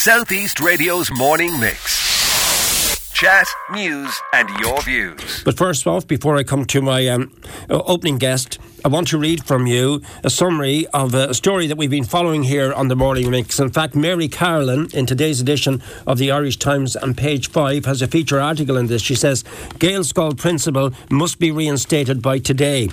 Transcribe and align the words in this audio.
Southeast 0.00 0.60
Radio's 0.60 1.10
morning 1.10 1.60
mix. 1.60 3.12
Chat, 3.12 3.46
news, 3.70 4.18
and 4.32 4.48
your 4.58 4.80
views. 4.80 5.42
But 5.44 5.58
first 5.58 5.86
off, 5.86 6.06
before 6.06 6.38
I 6.38 6.42
come 6.42 6.64
to 6.64 6.80
my 6.80 7.06
um, 7.08 7.30
opening 7.68 8.16
guest, 8.16 8.58
I 8.82 8.88
want 8.88 9.08
to 9.08 9.18
read 9.18 9.44
from 9.44 9.66
you 9.66 10.00
a 10.24 10.30
summary 10.30 10.86
of 10.94 11.12
a 11.12 11.34
story 11.34 11.66
that 11.66 11.76
we've 11.76 11.90
been 11.90 12.04
following 12.04 12.44
here 12.44 12.72
on 12.72 12.88
the 12.88 12.96
Morning 12.96 13.30
Mix. 13.30 13.60
In 13.60 13.68
fact, 13.68 13.94
Mary 13.94 14.26
Carolan, 14.26 14.88
in 14.94 15.04
today's 15.04 15.38
edition 15.38 15.82
of 16.06 16.16
the 16.16 16.30
Irish 16.30 16.56
Times 16.56 16.96
on 16.96 17.12
page 17.12 17.50
5, 17.50 17.84
has 17.84 18.00
a 18.00 18.06
feature 18.06 18.40
article 18.40 18.78
in 18.78 18.86
this. 18.86 19.02
She 19.02 19.14
says, 19.14 19.42
Gaelscoil 19.74 20.38
principal 20.38 20.92
must 21.10 21.38
be 21.38 21.50
reinstated 21.50 22.22
by 22.22 22.38
today. 22.38 22.88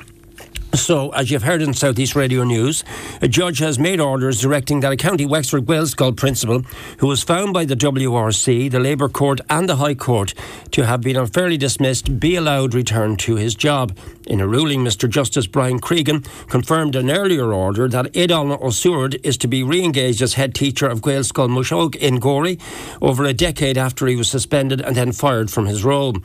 So, 0.73 1.09
as 1.09 1.31
you've 1.31 1.43
heard 1.43 1.61
in 1.61 1.73
Southeast 1.73 2.15
Radio 2.15 2.43
News, 2.43 2.83
a 3.21 3.27
judge 3.27 3.59
has 3.59 3.79
made 3.79 4.00
orders 4.00 4.41
directing 4.41 4.82
that 4.82 4.91
a 4.91 4.97
County 4.97 5.25
Wexford 5.25 5.65
Gaelscoil 5.65 6.15
principal 6.15 6.61
who 7.00 7.07
was 7.07 7.23
found 7.23 7.54
by 7.54 7.65
the 7.65 7.75
WRC, 7.75 8.69
the 8.69 8.79
Labour 8.79 9.07
Court, 9.07 9.39
and 9.50 9.68
the 9.68 9.78
High 9.78 9.95
Court 9.95 10.33
to 10.71 10.86
have 10.86 11.01
been 11.01 11.15
unfairly 11.15 11.57
dismissed 11.57 12.19
be 12.19 12.36
allowed 12.36 12.73
return 12.73 13.15
to 13.18 13.36
his 13.36 13.56
job. 13.56 13.97
In 14.28 14.42
a 14.42 14.47
ruling, 14.47 14.83
Mr 14.83 15.09
Justice 15.09 15.47
Brian 15.47 15.79
Cregan 15.79 16.21
confirmed 16.50 16.95
an 16.95 17.09
earlier 17.09 17.54
order 17.54 17.87
that 17.87 18.14
Aodhagan 18.14 18.61
O'Seward 18.61 19.20
is 19.23 19.37
to 19.37 19.47
be 19.47 19.64
re 19.64 19.84
engaged 19.84 20.21
as 20.21 20.34
head 20.34 20.54
teacher 20.54 20.87
of 20.87 21.01
Gaelscoil 21.01 21.50
Moshíológ 21.50 21.95
in 21.95 22.20
Gorey 22.20 22.59
over 23.01 23.23
a 23.23 23.34
decade 23.34 23.78
after 23.78 24.06
he 24.06 24.18
was 24.18 24.28
suspended 24.28 24.81
and 24.81 24.95
then 24.95 25.14
fired 25.14 25.50
from 25.50 25.65
his 25.65 25.84
role. 25.86 26.15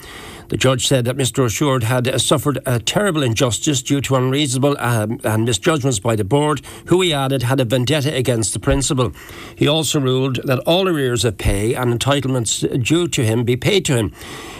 The 0.52 0.58
judge 0.58 0.86
said 0.86 1.06
that 1.06 1.16
Mr 1.16 1.44
Ó 1.44 1.48
Suird 1.48 1.84
had 1.84 2.06
uh, 2.06 2.18
suffered 2.18 2.58
a 2.66 2.78
terrible 2.78 3.22
injustice 3.22 3.82
due 3.82 4.02
to 4.02 4.16
unreasonable 4.16 4.76
um, 4.78 5.18
and 5.24 5.46
misjudgments 5.46 5.98
by 5.98 6.14
the 6.14 6.24
board, 6.24 6.60
who 6.88 7.00
he 7.00 7.10
added 7.10 7.44
had 7.44 7.58
a 7.58 7.64
vendetta 7.64 8.14
against 8.14 8.52
the 8.52 8.58
principal. 8.58 9.14
He 9.56 9.66
also 9.66 9.98
ruled 9.98 10.40
that 10.44 10.58
all 10.66 10.88
arrears 10.88 11.24
of 11.24 11.38
pay 11.38 11.74
and 11.74 11.98
entitlements 11.98 12.60
due 12.84 13.08
to 13.08 13.24
him 13.24 13.44
be 13.44 13.56
paid 13.56 13.86
to 13.86 13.96
him. 13.96 14.12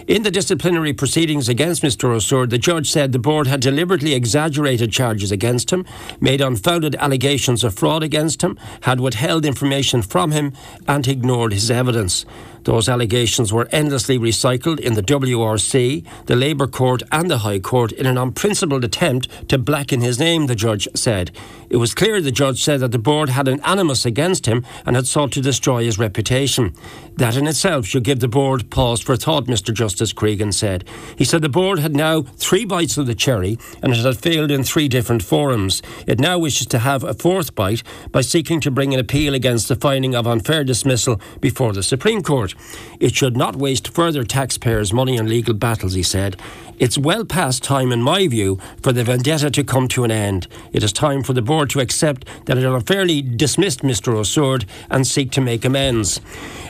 In 0.09 0.23
the 0.23 0.31
disciplinary 0.31 0.95
proceedings 0.95 1.51
against 1.51 1.83
Mr 1.83 2.09
Ó 2.09 2.23
Suird, 2.23 2.49
the 2.49 2.57
judge 2.57 2.91
said 2.91 3.13
the 3.13 3.19
board 3.19 3.47
had 3.47 3.61
deliberately 3.61 4.15
exaggerated 4.15 4.93
charges 4.93 5.31
against 5.31 5.71
him, 5.71 5.85
made 6.23 6.41
unfounded 6.41 6.95
allegations 6.95 7.63
of 7.65 7.75
fraud 7.75 8.03
against 8.03 8.41
him, 8.41 8.59
had 8.85 8.99
withheld 8.99 9.45
information 9.45 10.01
from 10.01 10.31
him, 10.31 10.55
and 10.89 11.07
ignored 11.07 11.53
his 11.53 11.71
evidence. 11.71 12.25
Those 12.65 12.89
allegations 12.89 13.53
were 13.53 13.69
endlessly 13.73 14.19
recycled 14.19 14.79
in 14.79 14.95
the 14.95 15.03
WRC, 15.03 16.05
the 16.27 16.37
Labour 16.37 16.67
Court, 16.67 17.03
and 17.11 17.31
the 17.31 17.39
High 17.39 17.59
Court 17.59 17.93
in 17.93 18.07
an 18.07 18.17
unprincipled 18.17 18.85
attempt 18.85 19.49
to 19.49 19.59
blacken 19.59 20.01
his 20.01 20.19
name, 20.19 20.47
the 20.47 20.55
judge 20.55 20.87
said. 20.95 21.33
It 21.71 21.79
was 21.79 21.95
clear, 21.95 22.21
the 22.21 22.31
judge 22.31 22.63
said, 22.63 22.81
that 22.81 22.93
the 22.93 22.99
board 22.99 23.31
had 23.31 23.49
an 23.49 23.61
animus 23.63 24.07
against 24.07 24.47
him 24.47 24.65
and 24.87 24.95
had 24.95 25.07
sought 25.07 25.33
to 25.33 25.41
destroy 25.41 25.85
his 25.85 25.99
reputation. 25.99 26.75
That 27.17 27.37
in 27.37 27.47
itself 27.47 27.87
should 27.87 28.05
give 28.05 28.21
the 28.21 28.29
board 28.29 28.71
pause 28.71 29.01
for 29.01 29.17
thought, 29.17 29.47
Mr 29.47 29.73
Justice 29.73 30.13
Cregan 30.13 30.53
said. 30.53 30.85
He 31.17 31.25
said 31.25 31.43
the 31.43 31.49
board 31.49 31.79
had 31.79 31.95
now 31.95 32.23
three 32.23 32.65
bites 32.65 32.97
of 32.97 33.07
the 33.07 33.15
cherry 33.15 33.59
and 33.83 33.93
it 33.93 33.99
had 33.99 34.17
failed 34.17 34.51
in 34.51 34.65
three 34.65 34.89
different 34.89 35.23
forums. 35.23 35.83
It 36.07 36.19
now 36.19 36.39
wishes 36.39 36.67
to 36.69 36.79
have 36.79 37.05
a 37.05 37.15
fourth 37.15 37.55
bite 37.55 37.83
by 38.11 38.23
seeking 38.23 38.61
to 38.61 38.71
bring 38.71 38.95
an 38.95 39.01
appeal 39.01 39.35
against 39.35 39.69
the 39.69 39.77
finding 39.77 40.15
of 40.15 40.27
unfair 40.27 40.65
dismissal 40.65 41.21
before 41.41 41.73
the 41.73 41.83
Supreme 41.83 42.23
Court. 42.23 42.55
It 42.99 43.15
should 43.15 43.37
not 43.37 43.57
waste 43.57 43.89
further 43.89 44.25
taxpayers' 44.25 44.93
money 44.93 45.19
on 45.19 45.29
legal 45.29 45.55
battles, 45.55 45.95
he 45.95 46.03
said. 46.03 46.41
It's 46.79 46.99
well 46.99 47.25
past 47.25 47.63
time, 47.63 47.93
in 47.93 48.03
my 48.03 48.27
view, 48.27 48.59
for 48.83 48.93
the 48.93 49.05
vendetta 49.05 49.51
to 49.51 49.63
come 49.63 49.87
to 49.89 50.03
an 50.03 50.11
end. 50.11 50.49
It 50.73 50.83
is 50.83 50.93
time 50.93 51.23
for 51.23 51.33
the 51.33 51.43
board 51.43 51.71
to 51.71 51.81
accept 51.81 52.27
that 52.47 52.59
it 52.59 52.65
unfairly 52.65 53.23
dismissed 53.23 53.83
Mr. 53.83 54.15
Ó 54.15 54.25
Suird 54.25 54.65
and 54.91 55.07
seek 55.07 55.31
to 55.33 55.41
make 55.41 55.65
amends. 55.65 56.21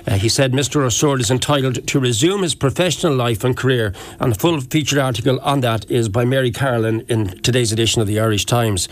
Uh, 0.07 0.15
he 0.15 0.29
said 0.33 0.53
Mr. 0.53 0.83
Ó 0.83 0.89
Suird 0.89 1.21
is 1.21 1.31
entitled 1.31 1.87
to 1.87 2.01
resume 2.01 2.43
his 2.43 2.55
professional 2.55 3.15
life 3.15 3.45
and 3.45 3.55
career, 3.55 3.93
and 4.19 4.33
the 4.33 4.39
full 4.39 4.63
featured 4.63 4.99
article 4.99 5.39
on 5.41 5.61
that 5.61 5.89
is 5.91 6.09
by 6.09 6.25
Mary 6.25 6.51
Carolan 6.51 7.01
in 7.03 7.27
today's 7.43 7.71
edition 7.71 8.01
of 8.01 8.09
the 8.09 8.19
Irish 8.19 8.47
Times. 8.47 8.89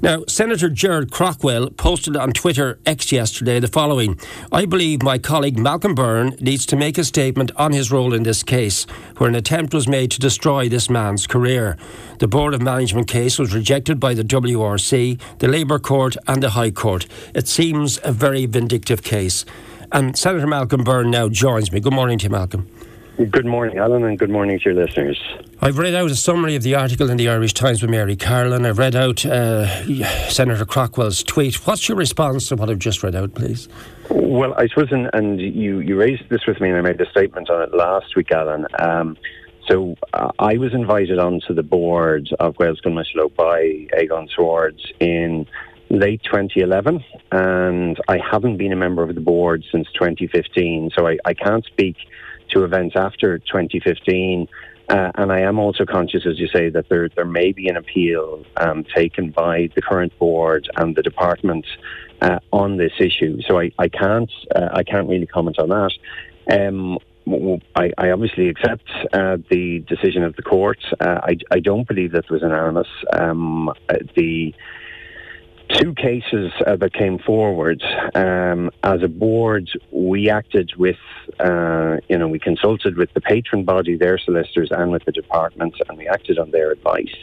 Now, 0.00 0.24
Senator 0.28 0.70
Gerard 0.70 1.10
Craughwell 1.10 1.70
posted 1.70 2.16
on 2.16 2.32
Twitter 2.32 2.78
X 2.86 3.12
yesterday 3.12 3.60
the 3.60 3.68
following 3.68 4.18
I 4.50 4.64
believe 4.64 5.02
my 5.02 5.18
colleague 5.18 5.58
Malcolm 5.58 5.94
Byrne 5.94 6.36
needs 6.40 6.64
to 6.66 6.76
make 6.76 6.96
a 6.96 7.04
statement 7.04 7.50
on 7.56 7.72
his 7.72 7.92
role 7.92 8.14
in 8.14 8.22
this 8.22 8.42
case, 8.42 8.84
where 9.18 9.28
an 9.28 9.34
attempt 9.34 9.74
was 9.74 9.88
made 9.88 10.10
to 10.12 10.20
destroy 10.20 10.68
this 10.68 10.88
man's 10.88 11.26
career. 11.26 11.76
The 12.18 12.28
Board 12.28 12.54
of 12.54 12.62
Management 12.62 13.08
case 13.08 13.38
was 13.38 13.54
rejected 13.54 14.00
by 14.00 14.14
the 14.14 14.24
WRC, 14.24 15.20
the 15.40 15.48
Labour 15.48 15.80
Court, 15.80 16.16
and 16.26 16.42
the 16.42 16.50
High 16.50 16.70
Court. 16.70 17.06
It 17.34 17.46
seems 17.46 17.98
a 18.04 18.12
very 18.12 18.46
vindictive 18.46 19.02
case. 19.02 19.44
And 19.92 20.16
Senator 20.16 20.46
Malcolm 20.46 20.84
Byrne 20.84 21.10
now 21.10 21.28
joins 21.28 21.72
me. 21.72 21.80
Good 21.80 21.92
morning 21.92 22.18
to 22.18 22.24
you, 22.24 22.30
Malcolm. 22.30 22.68
Good 23.30 23.46
morning, 23.46 23.78
Alan, 23.78 24.04
and 24.04 24.16
good 24.16 24.30
morning 24.30 24.60
to 24.60 24.70
your 24.70 24.86
listeners. 24.86 25.20
I've 25.60 25.78
read 25.78 25.94
out 25.94 26.08
a 26.08 26.14
summary 26.14 26.54
of 26.54 26.62
the 26.62 26.76
article 26.76 27.10
in 27.10 27.16
the 27.16 27.28
Irish 27.28 27.52
Times 27.52 27.82
with 27.82 27.90
Mary 27.90 28.14
Carolan. 28.14 28.64
I've 28.64 28.78
read 28.78 28.94
out 28.94 29.26
uh, 29.26 29.66
Senator 30.28 30.64
Craughwell's 30.64 31.24
tweet. 31.24 31.66
What's 31.66 31.88
your 31.88 31.98
response 31.98 32.48
to 32.48 32.56
what 32.56 32.70
I've 32.70 32.78
just 32.78 33.02
read 33.02 33.16
out, 33.16 33.34
please? 33.34 33.68
Well, 34.08 34.54
I 34.54 34.68
suppose, 34.68 34.92
and, 34.92 35.10
and 35.14 35.40
you, 35.40 35.80
you 35.80 35.98
raised 35.98 36.28
this 36.28 36.46
with 36.46 36.60
me, 36.60 36.68
and 36.68 36.78
I 36.78 36.80
made 36.82 37.00
a 37.00 37.10
statement 37.10 37.50
on 37.50 37.60
it 37.62 37.74
last 37.74 38.14
week, 38.14 38.30
Alan. 38.30 38.66
Um, 38.78 39.16
so 39.66 39.96
uh, 40.14 40.30
I 40.38 40.56
was 40.56 40.72
invited 40.72 41.18
onto 41.18 41.54
the 41.54 41.64
board 41.64 42.28
of 42.38 42.54
Gaelscoil 42.54 42.92
Moshíológ 42.92 43.34
by 43.34 43.88
Aodhagan 43.98 44.30
Swords 44.30 44.92
in 45.00 45.44
late 45.90 46.22
2011, 46.24 47.04
and 47.32 47.98
I 48.08 48.18
haven't 48.18 48.56
been 48.56 48.72
a 48.72 48.76
member 48.76 49.02
of 49.02 49.14
the 49.14 49.20
board 49.20 49.64
since 49.72 49.86
2015. 49.94 50.90
So 50.96 51.06
I, 51.06 51.18
I 51.24 51.34
can't 51.34 51.64
speak 51.64 51.96
to 52.50 52.64
events 52.64 52.94
after 52.96 53.38
2015. 53.38 54.48
Uh, 54.88 55.12
and 55.16 55.30
I 55.30 55.40
am 55.40 55.58
also 55.58 55.84
conscious, 55.84 56.24
as 56.26 56.38
you 56.38 56.48
say, 56.48 56.70
that 56.70 56.88
there 56.88 57.10
there 57.10 57.26
may 57.26 57.52
be 57.52 57.68
an 57.68 57.76
appeal 57.76 58.42
um, 58.56 58.84
taken 58.84 59.30
by 59.30 59.68
the 59.74 59.82
current 59.82 60.18
board 60.18 60.66
and 60.76 60.96
the 60.96 61.02
department 61.02 61.66
uh, 62.22 62.38
on 62.52 62.78
this 62.78 62.92
issue. 62.98 63.42
So 63.46 63.60
I, 63.60 63.70
I 63.78 63.88
can't 63.88 64.30
uh, 64.54 64.68
I 64.72 64.82
can't 64.84 65.06
really 65.06 65.26
comment 65.26 65.58
on 65.58 65.68
that. 65.68 65.92
Um, 66.50 66.98
I, 67.76 67.92
I, 67.98 68.10
obviously 68.10 68.48
accept 68.48 68.88
uh, 69.12 69.36
the 69.50 69.80
decision 69.80 70.22
of 70.22 70.34
the 70.36 70.42
court. 70.42 70.78
Uh, 70.98 71.20
I, 71.22 71.36
I, 71.50 71.60
don't 71.60 71.86
believe 71.86 72.12
that 72.12 72.30
was 72.30 72.42
anonymous. 72.42 72.88
Um, 73.12 73.68
uh, 73.68 73.74
the 74.16 74.54
two 75.68 75.94
cases 75.94 76.52
uh, 76.66 76.76
that 76.76 76.92
came 76.92 77.18
forward. 77.18 77.82
Um, 78.14 78.70
as 78.82 79.02
a 79.02 79.08
board, 79.08 79.70
we 79.90 80.30
acted 80.30 80.72
with, 80.76 80.96
uh, 81.40 81.98
you 82.08 82.18
know, 82.18 82.28
we 82.28 82.38
consulted 82.38 82.96
with 82.96 83.12
the 83.14 83.20
patron 83.20 83.64
body, 83.64 83.96
their 83.96 84.18
solicitors, 84.18 84.70
and 84.70 84.90
with 84.90 85.04
the 85.04 85.12
department, 85.12 85.74
and 85.88 85.98
we 85.98 86.08
acted 86.08 86.38
on 86.38 86.50
their 86.50 86.70
advice. 86.70 87.14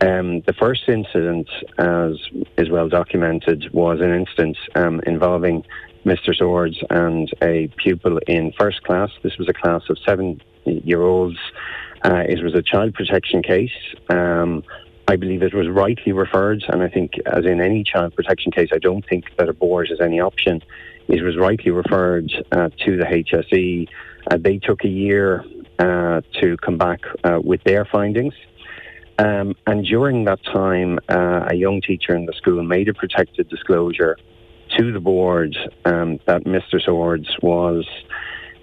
Um, 0.00 0.40
the 0.42 0.52
first 0.52 0.88
incident, 0.88 1.48
as 1.78 2.16
is 2.58 2.68
well 2.70 2.88
documented, 2.88 3.72
was 3.72 4.00
an 4.00 4.12
instance 4.12 4.58
um, 4.74 5.00
involving 5.06 5.64
Mr. 6.04 6.34
Swords 6.34 6.78
and 6.90 7.30
a 7.42 7.68
pupil 7.76 8.18
in 8.26 8.52
first 8.58 8.82
class. 8.82 9.10
This 9.22 9.38
was 9.38 9.48
a 9.48 9.54
class 9.54 9.82
of 9.88 9.98
seven 10.06 10.40
year 10.64 11.02
olds. 11.02 11.38
Uh, 12.04 12.22
it 12.28 12.42
was 12.42 12.54
a 12.54 12.62
child 12.62 12.92
protection 12.92 13.42
case. 13.42 13.72
I 15.06 15.16
believe 15.16 15.42
it 15.42 15.54
was 15.54 15.68
rightly 15.68 16.12
referred, 16.12 16.64
and 16.68 16.82
I 16.82 16.88
think, 16.88 17.14
as 17.26 17.44
in 17.44 17.60
any 17.60 17.84
child 17.84 18.14
protection 18.14 18.50
case, 18.52 18.70
I 18.72 18.78
don't 18.78 19.06
think 19.06 19.24
that 19.36 19.48
a 19.48 19.52
board 19.52 19.90
is 19.90 20.00
any 20.00 20.18
option. 20.20 20.62
It 21.08 21.22
was 21.22 21.36
rightly 21.36 21.70
referred 21.70 22.32
uh, 22.52 22.70
to 22.84 22.96
the 22.96 23.04
HSE. 23.04 23.88
Uh, 24.30 24.38
they 24.40 24.58
took 24.58 24.84
a 24.84 24.88
year 24.88 25.44
uh, 25.78 26.22
to 26.40 26.56
come 26.58 26.78
back 26.78 27.00
uh, 27.22 27.38
with 27.44 27.62
their 27.64 27.84
findings. 27.84 28.34
Um, 29.18 29.54
and 29.66 29.84
during 29.84 30.24
that 30.24 30.42
time, 30.44 30.98
uh, 31.08 31.48
a 31.50 31.54
young 31.54 31.82
teacher 31.82 32.16
in 32.16 32.24
the 32.24 32.32
school 32.32 32.62
made 32.62 32.88
a 32.88 32.94
protected 32.94 33.48
disclosure 33.48 34.16
to 34.78 34.92
the 34.92 35.00
board 35.00 35.56
um, 35.84 36.18
that 36.26 36.44
Mr. 36.44 36.80
Swords 36.82 37.28
was 37.42 37.86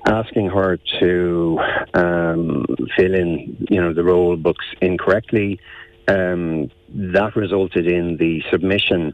asking 0.08 0.50
her 0.50 0.80
to 1.00 1.60
um, 1.94 2.66
fill 2.98 3.14
in, 3.14 3.68
you 3.70 3.80
know, 3.80 3.94
the 3.94 4.04
roll 4.04 4.36
books 4.36 4.66
incorrectly 4.82 5.60
um, 6.08 6.70
that 6.90 7.36
resulted 7.36 7.88
in 7.88 8.18
the 8.18 8.44
submission 8.52 9.14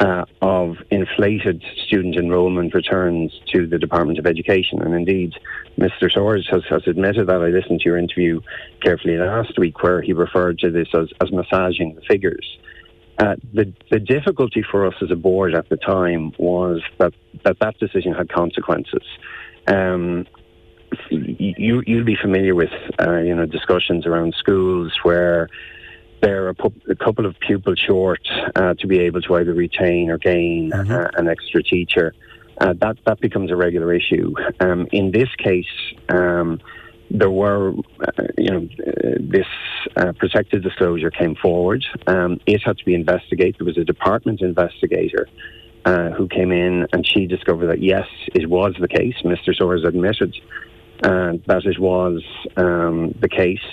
uh, 0.00 0.24
of 0.42 0.76
inflated 0.90 1.62
student 1.86 2.16
enrolment 2.16 2.74
returns 2.74 3.32
to 3.52 3.66
the 3.66 3.78
Department 3.78 4.18
of 4.18 4.26
Education. 4.26 4.82
And 4.82 4.94
indeed, 4.94 5.34
Mr. 5.78 6.10
Swords 6.10 6.46
has, 6.50 6.62
has 6.68 6.82
admitted 6.86 7.28
that. 7.28 7.42
I 7.42 7.48
listened 7.48 7.80
to 7.80 7.84
your 7.84 7.98
interview 7.98 8.40
carefully 8.82 9.16
last 9.16 9.58
week 9.58 9.82
where 9.82 10.02
he 10.02 10.12
referred 10.12 10.58
to 10.60 10.70
this 10.70 10.88
as, 10.94 11.08
as 11.20 11.30
massaging 11.32 11.94
the 11.94 12.02
figures. 12.02 12.58
Uh, 13.18 13.36
the, 13.52 13.72
the 13.90 14.00
difficulty 14.00 14.64
for 14.68 14.86
us 14.86 14.94
as 15.00 15.10
a 15.10 15.16
board 15.16 15.54
at 15.54 15.68
the 15.68 15.76
time 15.76 16.32
was 16.36 16.82
that 16.98 17.12
that, 17.44 17.56
that 17.60 17.78
decision 17.78 18.12
had 18.12 18.28
consequences. 18.28 19.04
Um, 19.68 20.26
you, 21.10 21.82
you'll 21.86 22.04
be 22.04 22.16
familiar 22.20 22.54
with 22.54 22.70
uh, 23.00 23.18
you 23.18 23.34
know 23.34 23.46
discussions 23.46 24.04
around 24.04 24.34
schools 24.36 24.92
where 25.04 25.48
they're 26.24 26.48
a, 26.48 26.54
pu- 26.54 26.80
a 26.88 26.94
couple 26.94 27.26
of 27.26 27.38
pupils 27.40 27.78
short 27.78 28.26
uh, 28.56 28.74
to 28.74 28.86
be 28.86 28.98
able 29.00 29.20
to 29.20 29.34
either 29.36 29.52
retain 29.52 30.10
or 30.10 30.18
gain 30.18 30.70
mm-hmm. 30.72 30.92
uh, 30.92 31.08
an 31.20 31.28
extra 31.28 31.62
teacher. 31.62 32.14
uh, 32.60 32.72
that 32.80 32.96
that 33.06 33.20
becomes 33.20 33.50
a 33.50 33.56
regular 33.56 33.92
issue. 33.92 34.34
Um, 34.60 34.86
in 34.92 35.10
this 35.10 35.28
case, 35.36 35.74
um, 36.08 36.60
there 37.10 37.30
were, 37.30 37.74
uh, 38.00 38.22
you 38.38 38.50
know, 38.50 38.68
uh, 38.86 39.18
this 39.20 39.46
uh, 39.96 40.12
protected 40.12 40.62
disclosure 40.62 41.10
came 41.10 41.34
forward. 41.34 41.84
Um, 42.06 42.40
it 42.46 42.62
had 42.64 42.78
to 42.78 42.84
be 42.84 42.94
investigated. 42.94 43.56
There 43.58 43.66
was 43.66 43.78
a 43.78 43.84
department 43.84 44.40
investigator 44.40 45.28
uh, 45.84 46.10
who 46.10 46.26
came 46.28 46.50
in, 46.50 46.86
and 46.92 47.06
she 47.06 47.26
discovered 47.26 47.66
that 47.66 47.82
yes, 47.82 48.06
it 48.34 48.48
was 48.48 48.74
the 48.80 48.88
case. 48.88 49.16
Mr. 49.24 49.54
Swords 49.54 49.84
admitted 49.84 50.34
uh, 51.02 51.32
that 51.46 51.66
it 51.66 51.78
was 51.78 52.22
um, 52.56 53.14
the 53.20 53.28
case. 53.28 53.68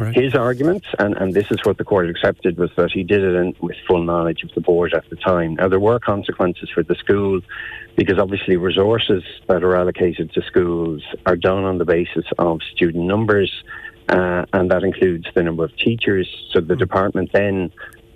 Right. 0.00 0.14
His 0.14 0.34
argument, 0.34 0.84
and, 0.98 1.14
and 1.16 1.34
this 1.34 1.46
is 1.50 1.58
what 1.64 1.76
the 1.76 1.84
court 1.84 2.08
accepted, 2.08 2.56
was 2.56 2.70
that 2.76 2.90
he 2.90 3.02
did 3.02 3.22
it 3.22 3.34
in, 3.34 3.54
with 3.60 3.76
full 3.86 4.02
knowledge 4.02 4.42
of 4.42 4.50
the 4.54 4.60
board 4.62 4.94
at 4.94 5.08
the 5.10 5.16
time. 5.16 5.56
Now, 5.56 5.68
there 5.68 5.78
were 5.78 5.98
consequences 5.98 6.70
for 6.72 6.82
the 6.82 6.94
school 6.94 7.40
because 7.96 8.18
obviously 8.18 8.56
resources 8.56 9.22
that 9.48 9.62
are 9.62 9.76
allocated 9.76 10.32
to 10.32 10.42
schools 10.42 11.02
are 11.26 11.36
done 11.36 11.64
on 11.64 11.76
the 11.76 11.84
basis 11.84 12.24
of 12.38 12.60
student 12.74 13.04
numbers, 13.04 13.52
uh, 14.08 14.46
and 14.54 14.70
that 14.70 14.84
includes 14.84 15.26
the 15.34 15.42
number 15.42 15.64
of 15.64 15.76
teachers. 15.76 16.26
So 16.52 16.60
the 16.60 16.74
mm. 16.74 16.78
department 16.78 17.30
then 17.34 17.70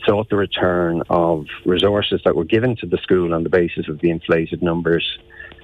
sought 0.06 0.30
the 0.30 0.36
return 0.36 1.02
of 1.10 1.46
resources 1.66 2.20
that 2.24 2.34
were 2.34 2.44
given 2.44 2.76
to 2.76 2.86
the 2.86 2.98
school 2.98 3.34
on 3.34 3.42
the 3.42 3.50
basis 3.50 3.88
of 3.88 4.00
the 4.00 4.10
inflated 4.10 4.62
numbers, 4.62 5.18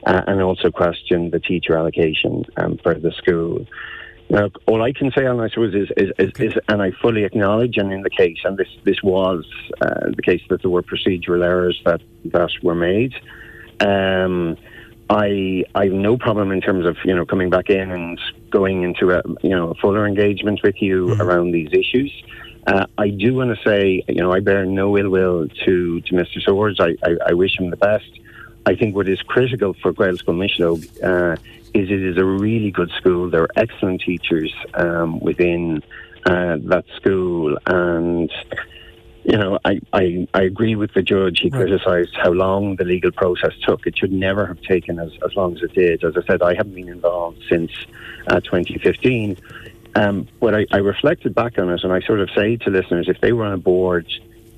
uh, 0.06 0.22
and 0.26 0.42
also 0.42 0.70
questioned 0.70 1.32
the 1.32 1.40
teacher 1.40 1.76
allocation 1.76 2.44
um, 2.58 2.78
for 2.82 2.94
the 2.94 3.12
school. 3.12 3.66
Now, 4.30 4.48
all 4.66 4.80
I 4.80 4.92
can 4.92 5.10
say 5.10 5.26
on 5.26 5.38
this 5.38 5.56
was 5.56 5.74
is, 5.74 5.88
is, 5.96 6.12
is, 6.16 6.30
is, 6.38 6.54
and 6.68 6.80
I 6.80 6.92
fully 7.02 7.24
acknowledge, 7.24 7.76
and 7.78 7.92
in 7.92 8.02
the 8.02 8.10
case, 8.10 8.38
and 8.44 8.56
this 8.56 8.68
this 8.84 9.02
was 9.02 9.44
uh, 9.80 10.10
the 10.14 10.22
case 10.22 10.40
that 10.50 10.62
there 10.62 10.70
were 10.70 10.82
procedural 10.82 11.44
errors 11.44 11.80
that 11.84 12.00
that 12.26 12.50
were 12.62 12.76
made. 12.76 13.12
Um, 13.80 14.56
I 15.10 15.64
I 15.74 15.86
have 15.86 15.92
no 15.92 16.16
problem 16.16 16.52
in 16.52 16.60
terms 16.60 16.86
of 16.86 16.96
you 17.04 17.14
know 17.14 17.26
coming 17.26 17.50
back 17.50 17.70
in 17.70 17.90
and 17.90 18.20
going 18.50 18.84
into 18.84 19.10
a 19.10 19.20
you 19.42 19.50
know 19.50 19.72
a 19.72 19.74
fuller 19.74 20.06
engagement 20.06 20.60
with 20.62 20.80
you 20.80 21.06
mm-hmm. 21.06 21.20
around 21.20 21.50
these 21.50 21.70
issues. 21.72 22.12
Uh, 22.68 22.86
I 22.98 23.08
do 23.08 23.34
want 23.34 23.56
to 23.56 23.60
say 23.68 24.04
you 24.06 24.22
know 24.22 24.32
I 24.32 24.38
bear 24.38 24.64
no 24.64 24.96
ill 24.96 25.10
will 25.10 25.48
to 25.64 26.00
to 26.02 26.14
Mr. 26.14 26.40
Swords. 26.40 26.78
I, 26.78 26.90
I, 27.02 27.30
I 27.30 27.32
wish 27.32 27.58
him 27.58 27.70
the 27.70 27.76
best. 27.76 28.12
I 28.64 28.76
think 28.76 28.94
what 28.94 29.08
is 29.08 29.20
critical 29.22 29.74
for 29.82 29.92
Gaelscoil 29.92 30.36
Moshíológ 30.36 30.80
uh, 31.02 31.36
is 31.74 31.90
it 31.90 32.02
is 32.02 32.16
a 32.18 32.24
really 32.24 32.70
good 32.70 32.90
school. 32.98 33.30
There 33.30 33.42
are 33.42 33.50
excellent 33.56 34.02
teachers 34.02 34.54
um, 34.74 35.20
within 35.20 35.82
uh, 36.26 36.56
that 36.64 36.84
school, 36.96 37.56
and 37.66 38.30
you 39.24 39.36
know, 39.36 39.58
I, 39.64 39.80
I, 39.92 40.26
I 40.32 40.42
agree 40.42 40.76
with 40.76 40.94
the 40.94 41.02
judge. 41.02 41.40
He 41.40 41.50
right. 41.50 41.60
criticised 41.60 42.16
how 42.16 42.32
long 42.32 42.76
the 42.76 42.84
legal 42.84 43.12
process 43.12 43.52
took. 43.66 43.86
It 43.86 43.98
should 43.98 44.12
never 44.12 44.46
have 44.46 44.60
taken 44.62 44.98
as, 44.98 45.12
as 45.24 45.36
long 45.36 45.56
as 45.56 45.62
it 45.62 45.74
did. 45.74 46.02
As 46.04 46.14
I 46.16 46.26
said, 46.26 46.42
I 46.42 46.54
haven't 46.54 46.74
been 46.74 46.88
involved 46.88 47.38
since 47.50 47.70
uh, 48.28 48.40
2015. 48.40 49.36
Um, 49.94 50.28
but 50.40 50.54
I, 50.54 50.66
I 50.72 50.78
reflected 50.78 51.34
back 51.34 51.58
on 51.58 51.68
it 51.70 51.82
and 51.82 51.92
I 51.92 52.00
sort 52.00 52.20
of 52.20 52.30
say 52.34 52.56
to 52.58 52.70
listeners 52.70 53.08
if 53.08 53.20
they 53.20 53.32
were 53.32 53.44
on 53.44 53.52
a 53.52 53.58
board 53.58 54.06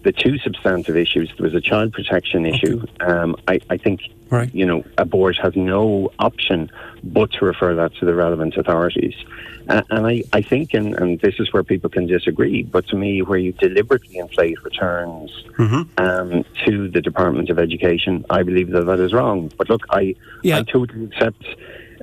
the 0.02 0.12
two 0.12 0.38
substantive 0.38 0.96
issues. 0.96 1.28
There 1.36 1.44
was 1.44 1.54
a 1.54 1.60
child 1.60 1.92
protection 1.92 2.44
issue. 2.46 2.84
Um, 3.00 3.36
I, 3.48 3.60
I, 3.70 3.76
think 3.76 4.00
right. 4.30 4.52
you 4.54 4.66
know 4.66 4.84
a 4.98 5.04
board 5.04 5.38
has 5.42 5.54
no 5.56 6.10
option 6.18 6.70
but 7.04 7.32
to 7.32 7.44
refer 7.44 7.74
that 7.74 7.94
to 7.96 8.04
the 8.04 8.14
relevant 8.14 8.56
authorities. 8.56 9.14
Uh, 9.68 9.82
and 9.90 10.06
I, 10.06 10.22
I 10.32 10.42
think, 10.42 10.74
and, 10.74 10.94
and, 10.94 11.20
this 11.20 11.36
is 11.38 11.52
where 11.52 11.62
people 11.62 11.88
can 11.88 12.06
disagree, 12.06 12.64
but 12.64 12.86
to 12.88 12.96
me, 12.96 13.22
where 13.22 13.38
you 13.38 13.52
deliberately 13.52 14.18
inflate 14.18 14.62
returns 14.64 15.30
mm-hmm. 15.56 15.82
um, 15.98 16.44
to 16.66 16.88
the 16.88 17.00
Department 17.00 17.48
of 17.48 17.60
Education, 17.60 18.24
I 18.28 18.42
believe 18.42 18.70
that 18.70 18.86
that 18.86 18.98
is 18.98 19.12
wrong. 19.12 19.52
But 19.56 19.68
look, 19.68 19.86
I, 19.90 20.16
yeah. 20.42 20.58
I 20.58 20.62
totally 20.64 21.04
accept. 21.04 21.44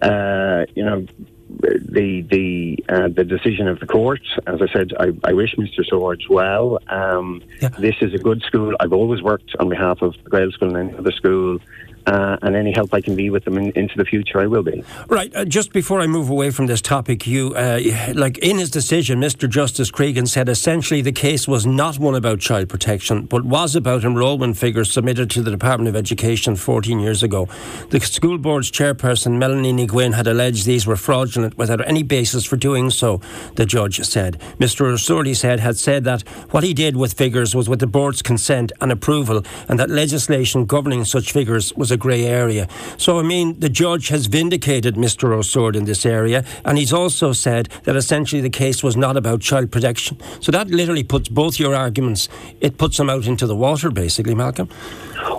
Uh, 0.01 0.66
you 0.75 0.84
know, 0.84 1.06
the 1.50 2.22
the 2.30 2.78
uh, 2.90 3.07
the 3.10 3.24
decision 3.24 3.68
of 3.68 3.80
the 3.80 3.88
court. 3.88 4.22
As 4.48 4.62
I 4.62 4.68
said, 4.72 4.94
I, 5.00 5.07
I 5.24 5.34
wish 5.34 5.56
Mr. 5.56 5.84
Swords 5.86 6.30
well. 6.30 6.80
Um, 6.88 7.42
yeah. 7.62 7.69
This 7.69 7.96
is 8.01 8.13
a 8.13 8.18
good 8.18 8.42
school. 8.44 8.75
I've 8.80 8.94
always 8.94 9.22
worked 9.22 9.56
on 9.60 9.69
behalf 9.69 10.01
of 10.01 10.16
the 10.24 10.30
Gaelscoil 10.30 10.69
and 10.69 10.78
any 10.78 10.98
other 10.98 11.12
school 11.12 11.60
uh, 12.09 12.38
and 12.41 12.56
any 12.56 12.71
help 12.71 12.94
I 12.94 13.01
can 13.01 13.15
be 13.15 13.29
with 13.29 13.45
them 13.45 13.57
in, 13.57 13.71
into 13.71 13.95
the 13.95 14.06
future, 14.06 14.39
I 14.39 14.47
will 14.47 14.63
be. 14.63 14.83
Right. 15.07 15.33
Uh, 15.35 15.45
just 15.45 15.71
before 15.71 16.01
I 16.01 16.07
move 16.07 16.29
away 16.29 16.50
from 16.50 16.65
this 16.65 16.81
topic, 16.81 17.27
you 17.27 17.53
uh, 17.56 17.79
like 18.15 18.38
in 18.39 18.57
his 18.57 18.71
decision, 18.71 19.21
Mr. 19.21 19.47
Justice 19.47 19.91
Cregan 19.91 20.25
said 20.25 20.50
essentially 20.50 21.01
the 21.01 21.11
case 21.11 21.47
was 21.47 21.65
not 21.65 22.00
one 22.00 22.15
about 22.15 22.39
child 22.39 22.67
protection, 22.67 23.25
but 23.25 23.45
was 23.45 23.75
about 23.75 24.03
enrolment 24.03 24.57
figures 24.57 24.91
submitted 24.91 25.29
to 25.31 25.44
the 25.44 25.51
Department 25.51 25.88
of 25.88 25.95
Education 25.95 26.56
14 26.56 27.00
years 27.00 27.21
ago. 27.21 27.47
The 27.89 28.00
school 28.00 28.38
board's 28.38 28.71
chairperson, 28.71 29.38
Melanie 29.38 29.73
Nguyen, 29.73 30.15
had 30.15 30.25
alleged 30.25 30.65
these 30.65 30.88
were 30.88 30.95
fraudulent 30.95 31.57
without 31.57 31.88
any 31.88 32.01
basis 32.01 32.44
for 32.45 32.57
doing 32.57 32.89
so. 32.89 33.21
The 33.56 33.65
judge 33.65 34.03
said. 34.03 34.39
Mr. 34.57 34.88
O'Sordy 34.88 35.35
said 35.35 35.59
had 35.59 35.77
said 35.77 36.03
that 36.06 36.21
what 36.51 36.63
he 36.63 36.73
did 36.73 36.95
with 36.95 37.13
figures 37.13 37.53
was 37.53 37.69
with 37.69 37.79
the 37.79 37.88
board's 37.88 38.21
consent 38.21 38.71
and 38.81 38.91
approval, 38.91 39.44
and 39.67 39.79
that 39.79 39.89
legislation 39.89 40.65
governing 40.65 41.06
such 41.06 41.31
figures 41.31 41.71
was 41.75 41.91
a 41.91 41.99
grey 42.00 42.25
area. 42.25 42.68
So, 42.98 43.19
I 43.19 43.24
mean, 43.24 43.60
the 43.60 43.69
judge 43.69 44.07
has 44.10 44.25
vindicated 44.28 44.96
Mr. 44.96 45.34
Ó 45.34 45.42
Suird 45.44 45.75
in 45.75 45.86
this 45.86 46.06
area, 46.06 46.44
and 46.66 46.78
he's 46.78 46.94
also 46.94 47.34
said 47.34 47.69
that 47.84 47.96
essentially 47.96 48.42
the 48.42 48.50
case 48.50 48.84
was 48.84 48.96
not 48.98 49.18
about 49.18 49.42
child 49.42 49.72
protection. 49.72 50.18
So 50.40 50.51
that 50.51 50.68
literally 50.69 51.04
puts 51.04 51.30
both 51.30 51.60
your 51.60 51.75
arguments, 51.75 52.30
it 52.62 52.78
puts 52.78 52.98
them 52.98 53.10
out 53.10 53.25
into 53.25 53.46
the 53.46 53.56
water, 53.56 53.92
basically, 53.92 54.36
Malcolm. 54.36 54.69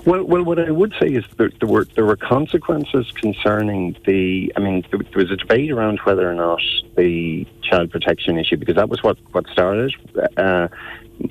Well, 0.05 0.25
well, 0.25 0.43
what 0.43 0.59
I 0.59 0.71
would 0.71 0.95
say 1.01 1.09
is 1.09 1.25
there, 1.37 1.51
there 1.59 1.69
were 1.69 1.87
there 1.95 2.05
were 2.05 2.17
consequences 2.17 3.11
concerning 3.13 3.97
the. 4.07 4.53
I 4.57 4.61
mean, 4.61 4.85
there 4.91 5.01
was 5.15 5.31
a 5.31 5.37
debate 5.37 5.71
around 5.71 6.01
whether 6.05 6.31
or 6.31 6.35
not 6.35 6.61
the 6.97 7.47
child 7.63 7.91
protection 7.91 8.39
issue, 8.39 8.57
because 8.57 8.77
that 8.77 8.89
was 8.89 9.03
what 9.03 9.19
what 9.33 9.47
started. 9.49 9.95
Uh, 10.37 10.69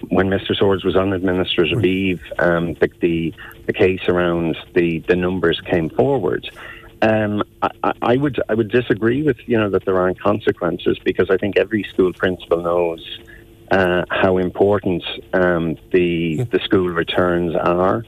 when 0.09 0.27
Mr. 0.27 0.55
Swords 0.55 0.83
was 0.83 0.95
on 0.95 1.13
administrative 1.13 1.79
leave, 1.79 2.21
um, 2.39 2.73
the, 2.75 2.89
the, 2.99 3.33
the 3.65 3.73
case 3.73 4.01
around 4.07 4.57
the 4.73 4.99
the 5.07 5.15
numbers 5.15 5.61
came 5.61 5.89
forward. 5.89 6.49
Um, 7.01 7.43
I, 7.61 7.93
I, 8.01 8.17
would 8.17 8.41
I 8.49 8.53
would 8.53 8.69
disagree 8.69 9.23
with 9.23 9.37
you 9.45 9.57
know 9.57 9.69
that 9.69 9.85
there 9.85 9.97
aren't 9.97 10.19
consequences 10.19 10.99
because 11.03 11.29
I 11.29 11.37
think 11.37 11.57
every 11.57 11.83
school 11.83 12.11
principal 12.13 12.61
knows 12.61 13.19
uh, 13.71 14.03
how 14.09 14.37
important 14.37 15.03
um, 15.33 15.77
the 15.91 16.43
the 16.51 16.59
school 16.63 16.89
returns 16.89 17.55
are. 17.55 18.03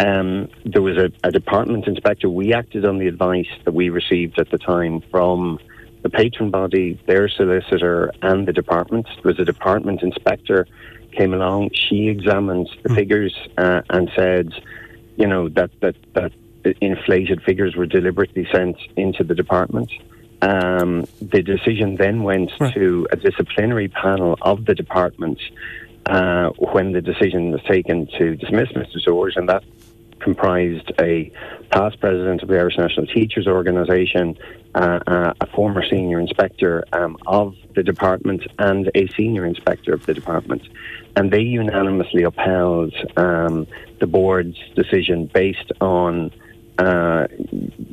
Um, 0.00 0.48
there 0.66 0.82
was 0.82 0.96
a, 0.96 1.10
a, 1.22 1.30
department 1.30 1.86
inspector. 1.86 2.28
We 2.28 2.52
acted 2.52 2.84
on 2.84 2.98
the 2.98 3.06
advice 3.06 3.46
that 3.64 3.72
we 3.72 3.90
received 3.90 4.40
at 4.40 4.50
the 4.50 4.58
time 4.58 5.02
from 5.12 5.60
the 6.02 6.10
patron 6.10 6.50
body, 6.50 7.00
their 7.06 7.28
solicitor, 7.28 8.12
and 8.20 8.46
the 8.46 8.52
department. 8.52 9.06
There 9.06 9.30
was 9.30 9.38
a 9.38 9.44
department 9.44 10.02
inspector 10.02 10.66
came 11.16 11.34
along. 11.34 11.70
She 11.74 12.08
examined 12.08 12.68
the 12.82 12.90
mm. 12.90 12.94
figures 12.94 13.34
uh, 13.56 13.82
and 13.90 14.10
said, 14.14 14.52
you 15.16 15.26
know, 15.26 15.48
that, 15.50 15.70
that, 15.80 15.96
that 16.14 16.32
inflated 16.80 17.42
figures 17.42 17.76
were 17.76 17.86
deliberately 17.86 18.46
sent 18.52 18.76
into 18.96 19.24
the 19.24 19.34
department. 19.34 19.90
Um, 20.42 21.06
the 21.22 21.42
decision 21.42 21.96
then 21.96 22.22
went 22.22 22.52
right. 22.58 22.74
to 22.74 23.06
a 23.10 23.16
disciplinary 23.16 23.88
panel 23.88 24.36
of 24.42 24.66
the 24.66 24.74
department 24.74 25.40
uh, 26.06 26.50
when 26.50 26.92
the 26.92 27.00
decision 27.00 27.50
was 27.52 27.62
taken 27.62 28.06
to 28.18 28.36
dismiss 28.36 28.68
Mr. 28.72 29.00
Swords, 29.00 29.36
and 29.36 29.48
that 29.48 29.64
comprised 30.20 30.90
a 31.00 31.30
past 31.70 32.00
president 32.00 32.42
of 32.42 32.48
the 32.48 32.58
Irish 32.58 32.78
National 32.78 33.06
Teachers 33.06 33.46
Organisation, 33.46 34.36
uh, 34.74 35.00
uh, 35.06 35.34
a 35.40 35.46
former 35.48 35.84
senior 35.88 36.18
inspector 36.18 36.84
um, 36.92 37.16
of 37.26 37.54
the 37.74 37.82
department, 37.82 38.42
and 38.58 38.90
a 38.94 39.06
senior 39.08 39.44
inspector 39.44 39.92
of 39.92 40.04
the 40.06 40.14
department. 40.14 40.62
And 41.16 41.30
they 41.30 41.40
unanimously 41.40 42.22
upheld 42.24 42.92
um, 43.16 43.66
the 44.00 44.06
board's 44.06 44.58
decision 44.74 45.30
based 45.32 45.72
on. 45.80 46.30
Uh, 46.76 47.28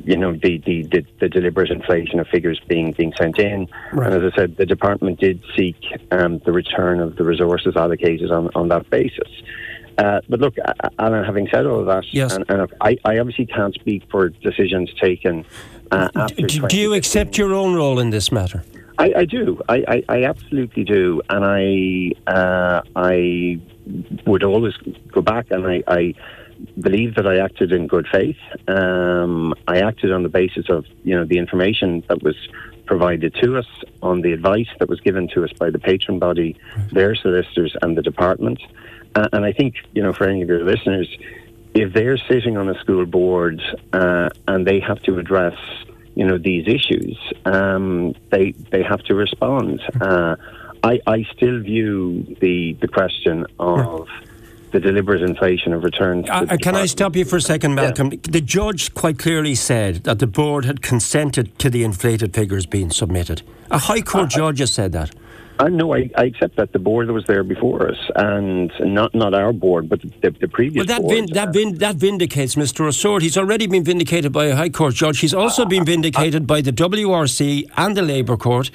you 0.04 0.16
know 0.16 0.32
the, 0.32 0.60
the, 0.66 0.82
the, 0.90 1.06
the, 1.20 1.28
deliberate 1.28 1.70
inflation 1.70 2.18
of 2.18 2.26
figures 2.26 2.60
being 2.66 2.90
being 2.98 3.12
sent 3.16 3.38
in, 3.38 3.68
right. 3.92 4.12
and 4.12 4.24
as 4.24 4.32
I 4.32 4.36
said, 4.36 4.56
the 4.56 4.66
department 4.66 5.20
did 5.20 5.40
seek 5.56 5.76
um, 6.10 6.40
the 6.44 6.50
return 6.50 6.98
of 6.98 7.14
the 7.14 7.22
resources 7.22 7.76
allocated 7.76 8.32
on, 8.32 8.50
on 8.56 8.66
that 8.70 8.90
basis. 8.90 9.28
Uh, 9.98 10.20
but 10.28 10.40
look, 10.40 10.56
Alan, 10.98 11.24
having 11.24 11.48
said 11.52 11.66
all 11.66 11.80
of 11.80 11.86
that, 11.86 12.04
yes. 12.12 12.34
and, 12.34 12.44
and 12.48 12.72
I, 12.80 12.96
I, 13.04 13.18
obviously 13.18 13.46
can't 13.46 13.74
speak 13.74 14.02
for 14.10 14.30
decisions 14.30 14.92
taken 15.00 15.44
uh, 15.90 16.08
after. 16.14 16.42
Do, 16.42 16.66
do 16.66 16.76
you 16.76 16.94
accept 16.94 17.36
your 17.36 17.52
own 17.52 17.74
role 17.74 17.98
in 17.98 18.10
this 18.10 18.32
matter? 18.32 18.64
I, 19.02 19.12
I 19.22 19.24
do. 19.24 19.60
I, 19.68 19.84
I, 19.88 20.04
I, 20.08 20.24
absolutely 20.24 20.84
do, 20.84 21.22
and 21.28 21.44
I 21.44 22.30
uh, 22.30 22.82
I 22.94 23.60
would 24.26 24.44
always 24.44 24.74
go 25.10 25.20
back, 25.20 25.46
and 25.50 25.66
I, 25.66 25.82
I 25.88 26.14
believe 26.78 27.16
that 27.16 27.26
I 27.26 27.38
acted 27.38 27.72
in 27.72 27.88
good 27.88 28.06
faith. 28.12 28.36
Um, 28.68 29.54
I 29.66 29.78
acted 29.80 30.12
on 30.12 30.22
the 30.22 30.28
basis 30.28 30.66
of 30.68 30.84
you 31.02 31.16
know 31.16 31.24
the 31.24 31.38
information 31.38 32.04
that 32.08 32.22
was 32.22 32.36
provided 32.86 33.34
to 33.42 33.58
us, 33.58 33.66
on 34.02 34.20
the 34.20 34.32
advice 34.32 34.68
that 34.78 34.88
was 34.88 35.00
given 35.00 35.26
to 35.34 35.42
us 35.42 35.52
by 35.58 35.70
the 35.70 35.80
patron 35.80 36.20
body, 36.20 36.56
their 36.92 37.16
solicitors, 37.16 37.74
and 37.82 37.96
the 37.96 38.02
department. 38.02 38.60
Uh, 39.14 39.28
and 39.32 39.44
I 39.44 39.52
think, 39.52 39.74
you 39.94 40.02
know, 40.02 40.12
for 40.12 40.28
any 40.28 40.42
of 40.42 40.48
your 40.48 40.64
listeners, 40.64 41.08
if 41.74 41.92
they're 41.92 42.18
sitting 42.28 42.56
on 42.56 42.68
a 42.68 42.78
school 42.80 43.06
board 43.06 43.62
uh, 43.92 44.28
and 44.46 44.66
they 44.66 44.80
have 44.80 45.02
to 45.04 45.18
address, 45.18 45.56
you 46.14 46.26
know, 46.26 46.38
these 46.38 46.66
issues, 46.66 47.18
um, 47.44 48.14
they 48.30 48.52
they 48.70 48.82
have 48.82 49.02
to 49.04 49.14
respond. 49.14 49.80
Uh, 50.00 50.36
I, 50.82 51.00
I 51.06 51.26
still 51.34 51.60
view 51.60 52.36
the 52.40 52.74
the 52.80 52.88
question 52.88 53.46
of 53.58 54.08
the 54.72 54.80
deliberate 54.80 55.22
inflation 55.22 55.72
of 55.72 55.84
returns. 55.84 56.28
Uh, 56.28 56.46
uh 56.48 56.56
can 56.56 56.74
I 56.74 56.86
stop 56.86 57.14
you 57.14 57.24
for 57.24 57.36
a 57.36 57.40
second, 57.40 57.74
Malcolm? 57.74 58.12
Yeah. 58.12 58.18
The 58.22 58.40
judge 58.40 58.94
quite 58.94 59.18
clearly 59.18 59.54
said 59.54 60.04
that 60.04 60.18
the 60.18 60.26
board 60.26 60.64
had 60.64 60.82
consented 60.82 61.58
to 61.60 61.70
the 61.70 61.84
inflated 61.84 62.34
figures 62.34 62.66
being 62.66 62.90
submitted. 62.90 63.42
A 63.70 63.78
High 63.78 64.00
Court 64.02 64.24
uh, 64.24 64.38
judge 64.38 64.58
has 64.58 64.72
said 64.72 64.92
that. 64.92 65.14
I 65.62 65.68
know. 65.68 65.94
I, 65.94 66.10
I, 66.16 66.24
accept 66.24 66.56
that 66.56 66.72
the 66.72 66.80
board 66.80 67.08
was 67.10 67.24
there 67.26 67.44
before 67.44 67.88
us, 67.88 67.98
and 68.16 68.72
not 68.80 69.14
not 69.14 69.32
our 69.32 69.52
board, 69.52 69.88
but 69.88 70.00
the, 70.02 70.30
the 70.30 70.48
previous. 70.48 70.86
Well, 70.86 70.98
that 70.98 71.02
board, 71.02 71.28
that, 71.34 71.78
that 71.78 71.96
vindicates 71.96 72.56
Mr. 72.56 72.80
Ó 72.86 72.92
Suird. 72.92 73.22
He's 73.22 73.38
already 73.38 73.68
been 73.68 73.84
vindicated 73.84 74.32
by 74.32 74.46
a 74.46 74.56
High 74.56 74.70
Court 74.70 74.94
judge. 74.94 75.20
He's 75.20 75.34
also 75.34 75.64
been 75.64 75.84
vindicated 75.84 76.48
by 76.48 76.62
the 76.62 76.72
WRC 76.72 77.70
and 77.76 77.96
the 77.96 78.02
Labour 78.02 78.36
Court. 78.36 78.70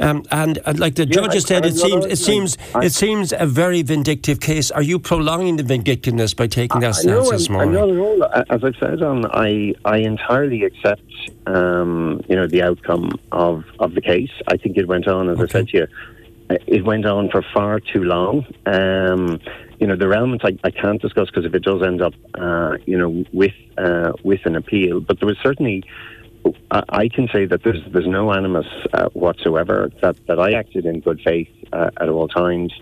Um, 0.00 0.22
and 0.30 0.60
uh, 0.64 0.74
like 0.76 0.94
the 0.94 1.06
yeah, 1.06 1.14
judge 1.14 1.34
has 1.34 1.46
said, 1.46 1.66
it 1.66 1.76
seems 1.76 2.04
it 2.04 2.18
seems 2.18 2.56
I, 2.74 2.84
it 2.84 2.92
seems 2.92 3.32
a 3.32 3.46
very 3.46 3.82
vindictive 3.82 4.38
case. 4.38 4.70
Are 4.70 4.82
you 4.82 4.98
prolonging 4.98 5.56
the 5.56 5.64
vindictiveness 5.64 6.34
by 6.34 6.46
taking 6.46 6.80
that 6.82 6.94
stance 6.94 7.30
this 7.30 7.48
morning? 7.48 7.72
Not 7.72 7.90
at 7.90 7.98
all. 7.98 8.24
As 8.24 8.62
I've 8.62 8.76
said, 8.78 9.02
on 9.02 9.26
I 9.26 9.74
I 9.84 9.98
entirely 9.98 10.62
accept 10.62 11.02
um, 11.46 12.22
you 12.28 12.36
know 12.36 12.46
the 12.46 12.62
outcome 12.62 13.10
of, 13.32 13.64
of 13.80 13.94
the 13.94 14.00
case. 14.00 14.30
I 14.46 14.56
think 14.56 14.76
it 14.76 14.86
went 14.86 15.08
on, 15.08 15.28
as 15.30 15.38
okay. 15.38 15.42
I 15.42 15.46
said 15.46 15.68
to 15.70 15.78
you, 15.78 15.86
it 16.50 16.84
went 16.84 17.06
on 17.06 17.30
for 17.30 17.42
far 17.54 17.80
too 17.80 18.04
long. 18.04 18.46
Um, 18.66 19.40
you 19.78 19.86
know, 19.86 19.96
there 19.96 20.08
are 20.10 20.14
elements 20.14 20.44
I, 20.44 20.56
I 20.64 20.70
can't 20.70 21.00
discuss 21.00 21.28
because 21.28 21.44
if 21.44 21.54
it 21.54 21.62
does 21.62 21.82
end 21.82 22.02
up, 22.02 22.14
uh, 22.34 22.78
you 22.86 22.98
know, 22.98 23.24
with 23.32 23.54
uh, 23.76 24.12
with 24.24 24.40
an 24.44 24.56
appeal, 24.56 25.00
but 25.00 25.20
there 25.20 25.26
was 25.26 25.38
certainly 25.42 25.84
I 26.70 27.08
can 27.08 27.28
say 27.32 27.46
that 27.46 27.62
there's 27.62 27.82
there's 27.92 28.06
no 28.06 28.32
animus 28.32 28.66
uh, 28.92 29.08
whatsoever. 29.10 29.90
That 30.00 30.16
that 30.26 30.38
I 30.38 30.52
acted 30.52 30.86
in 30.86 31.00
good 31.00 31.20
faith 31.24 31.48
uh, 31.72 31.90
at 32.00 32.08
all 32.08 32.28
times. 32.28 32.72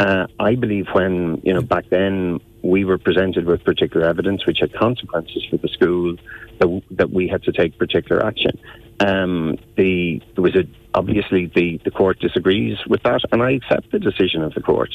Uh, 0.00 0.26
I 0.40 0.54
believe 0.54 0.88
when 0.92 1.40
you 1.44 1.54
know 1.54 1.62
back 1.62 1.88
then 1.90 2.40
we 2.64 2.84
were 2.84 2.98
presented 2.98 3.44
with 3.44 3.62
particular 3.62 4.06
evidence 4.06 4.46
which 4.46 4.58
had 4.60 4.72
consequences 4.72 5.44
for 5.50 5.58
the 5.58 5.68
school 5.68 6.16
that, 6.58 6.82
that 6.90 7.10
we 7.10 7.28
had 7.28 7.42
to 7.42 7.52
take 7.52 7.78
particular 7.78 8.24
action. 8.24 8.58
Um, 9.00 9.58
the 9.76 10.22
there 10.34 10.42
was 10.42 10.56
a 10.56 10.64
obviously 10.94 11.52
the 11.54 11.80
the 11.84 11.90
court 11.90 12.20
disagrees 12.20 12.78
with 12.88 13.02
that, 13.02 13.20
and 13.32 13.42
I 13.42 13.52
accept 13.52 13.92
the 13.92 13.98
decision 13.98 14.42
of 14.42 14.54
the 14.54 14.62
court. 14.62 14.90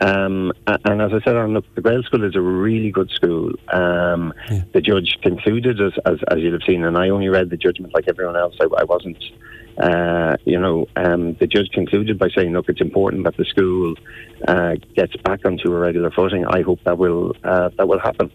Um, 0.00 0.52
and 0.66 1.00
as 1.00 1.12
I 1.12 1.20
said, 1.24 1.36
look, 1.50 1.72
the 1.76 1.80
Gaelscoil 1.80 2.28
is 2.28 2.34
a 2.34 2.40
really 2.40 2.90
good 2.90 3.10
school. 3.10 3.52
Um, 3.72 4.34
yeah. 4.50 4.62
The 4.72 4.80
judge 4.80 5.18
concluded, 5.22 5.80
as, 5.80 5.92
as, 6.04 6.18
as 6.28 6.38
you'll 6.38 6.52
have 6.52 6.62
seen, 6.66 6.84
and 6.84 6.98
I 6.98 7.10
only 7.10 7.28
read 7.28 7.50
the 7.50 7.56
judgment 7.56 7.94
like 7.94 8.08
everyone 8.08 8.36
else. 8.36 8.56
I, 8.60 8.64
I 8.76 8.84
wasn't, 8.84 9.22
uh, 9.78 10.36
you 10.44 10.58
know, 10.58 10.86
um, 10.96 11.34
the 11.34 11.46
judge 11.46 11.70
concluded 11.72 12.18
by 12.18 12.28
saying, 12.28 12.52
look, 12.52 12.68
it's 12.68 12.80
important 12.80 13.24
that 13.24 13.36
the 13.36 13.44
school 13.44 13.94
uh, 14.46 14.76
gets 14.94 15.16
back 15.16 15.44
onto 15.44 15.72
a 15.72 15.78
regular 15.78 16.10
footing. 16.10 16.46
I 16.46 16.62
hope 16.62 16.80
that 16.84 16.98
will 16.98 17.34
uh, 17.42 17.70
that 17.76 17.88
will 17.88 17.98
happen. 17.98 18.30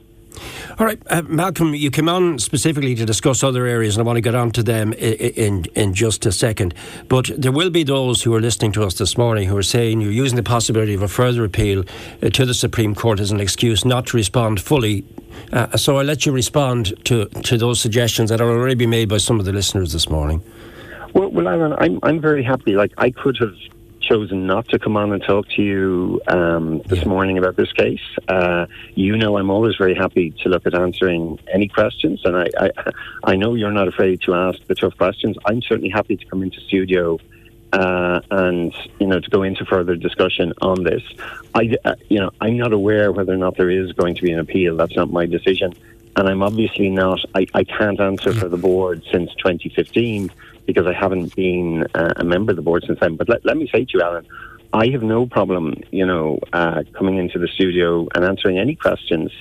All 0.77 0.85
right, 0.85 1.01
uh, 1.07 1.23
Malcolm, 1.23 1.73
you 1.73 1.91
came 1.91 2.07
on 2.07 2.39
specifically 2.39 2.95
to 2.95 3.05
discuss 3.05 3.43
other 3.43 3.65
areas, 3.65 3.97
and 3.97 4.03
I 4.03 4.05
want 4.05 4.17
to 4.17 4.21
get 4.21 4.35
on 4.35 4.51
to 4.51 4.63
them 4.63 4.93
in, 4.93 5.13
in, 5.13 5.65
in 5.75 5.93
just 5.93 6.25
a 6.25 6.31
second. 6.31 6.73
But 7.07 7.31
there 7.35 7.51
will 7.51 7.69
be 7.69 7.83
those 7.83 8.23
who 8.23 8.33
are 8.35 8.39
listening 8.39 8.71
to 8.73 8.83
us 8.83 8.93
this 8.93 9.17
morning 9.17 9.49
who 9.49 9.57
are 9.57 9.63
saying 9.63 10.01
you're 10.01 10.11
using 10.11 10.37
the 10.37 10.43
possibility 10.43 10.93
of 10.93 11.01
a 11.01 11.07
further 11.07 11.43
appeal 11.43 11.83
uh, 12.21 12.29
to 12.29 12.45
the 12.45 12.53
Supreme 12.53 12.95
Court 12.95 13.19
as 13.19 13.31
an 13.31 13.39
excuse 13.39 13.83
not 13.83 14.07
to 14.07 14.17
respond 14.17 14.61
fully. 14.61 15.03
Uh, 15.51 15.75
so 15.75 15.97
I'll 15.97 16.05
let 16.05 16.25
you 16.25 16.31
respond 16.31 16.93
to, 17.05 17.25
to 17.25 17.57
those 17.57 17.81
suggestions 17.81 18.29
that 18.29 18.39
are 18.39 18.49
already 18.49 18.75
been 18.75 18.89
made 18.89 19.09
by 19.09 19.17
some 19.17 19.39
of 19.39 19.45
the 19.45 19.51
listeners 19.51 19.93
this 19.93 20.09
morning. 20.09 20.43
Well, 21.13 21.29
well 21.29 21.47
Alan, 21.47 21.73
I'm, 21.77 21.99
I'm 22.03 22.19
very 22.19 22.43
happy. 22.43 22.73
Like, 22.73 22.93
I 22.97 23.11
could 23.11 23.37
have 23.37 23.55
chosen 24.09 24.47
not 24.47 24.67
to 24.69 24.79
come 24.79 24.97
on 24.97 25.11
and 25.13 25.21
talk 25.23 25.47
to 25.49 25.61
you 25.61 26.21
um, 26.27 26.79
this 26.87 26.99
yeah. 26.99 27.07
morning 27.07 27.37
about 27.37 27.55
this 27.55 27.71
case. 27.73 28.01
Uh, 28.27 28.65
you 28.95 29.15
know, 29.15 29.37
I'm 29.37 29.49
always 29.49 29.75
very 29.75 29.95
happy 29.95 30.31
to 30.41 30.49
look 30.49 30.65
at 30.65 30.73
answering 30.73 31.39
any 31.53 31.67
questions, 31.67 32.21
and 32.25 32.35
I, 32.35 32.47
I, 32.59 32.71
I 33.23 33.35
know 33.35 33.55
you're 33.55 33.71
not 33.71 33.87
afraid 33.87 34.21
to 34.21 34.33
ask 34.33 34.59
the 34.65 34.75
tough 34.75 34.97
questions. 34.97 35.37
I'm 35.45 35.61
certainly 35.61 35.89
happy 35.89 36.17
to 36.17 36.25
come 36.25 36.43
into 36.43 36.59
studio. 36.61 37.19
Uh, 37.71 38.19
and 38.31 38.73
you 38.99 39.05
know 39.05 39.19
to 39.19 39.29
go 39.29 39.43
into 39.43 39.63
further 39.63 39.95
discussion 39.95 40.51
on 40.59 40.83
this, 40.83 41.03
I 41.53 41.75
uh, 41.85 41.93
you 42.09 42.19
know 42.19 42.31
I'm 42.41 42.57
not 42.57 42.73
aware 42.73 43.11
whether 43.11 43.31
or 43.31 43.37
not 43.37 43.57
there 43.57 43.69
is 43.69 43.91
going 43.91 44.15
to 44.15 44.23
be 44.23 44.31
an 44.31 44.39
appeal. 44.39 44.75
That's 44.75 44.95
not 44.95 45.11
my 45.11 45.27
decision, 45.27 45.75
and 46.15 46.27
I'm 46.27 46.41
obviously 46.41 46.89
not. 46.89 47.19
I, 47.35 47.45
I 47.53 47.63
can't 47.63 47.99
answer 47.99 48.33
for 48.33 48.49
the 48.49 48.57
board 48.57 49.03
since 49.11 49.29
2015 49.35 50.31
because 50.73 50.87
I 50.87 50.93
haven't 50.93 51.35
been 51.35 51.85
uh, 51.95 52.13
a 52.17 52.23
member 52.23 52.51
of 52.51 52.55
the 52.55 52.61
board 52.61 52.83
since 52.85 52.99
then. 52.99 53.15
But 53.15 53.27
let, 53.27 53.43
let 53.43 53.57
me 53.57 53.67
say 53.73 53.85
to 53.85 53.91
you, 53.93 54.01
Alan, 54.01 54.25
I 54.71 54.89
have 54.89 55.01
no 55.01 55.25
problem, 55.25 55.81
you 55.91 56.05
know, 56.05 56.39
uh, 56.53 56.83
coming 56.93 57.17
into 57.17 57.39
the 57.39 57.47
studio 57.47 58.07
and 58.13 58.23
answering 58.23 58.59
any 58.59 58.75
questions. 58.75 59.31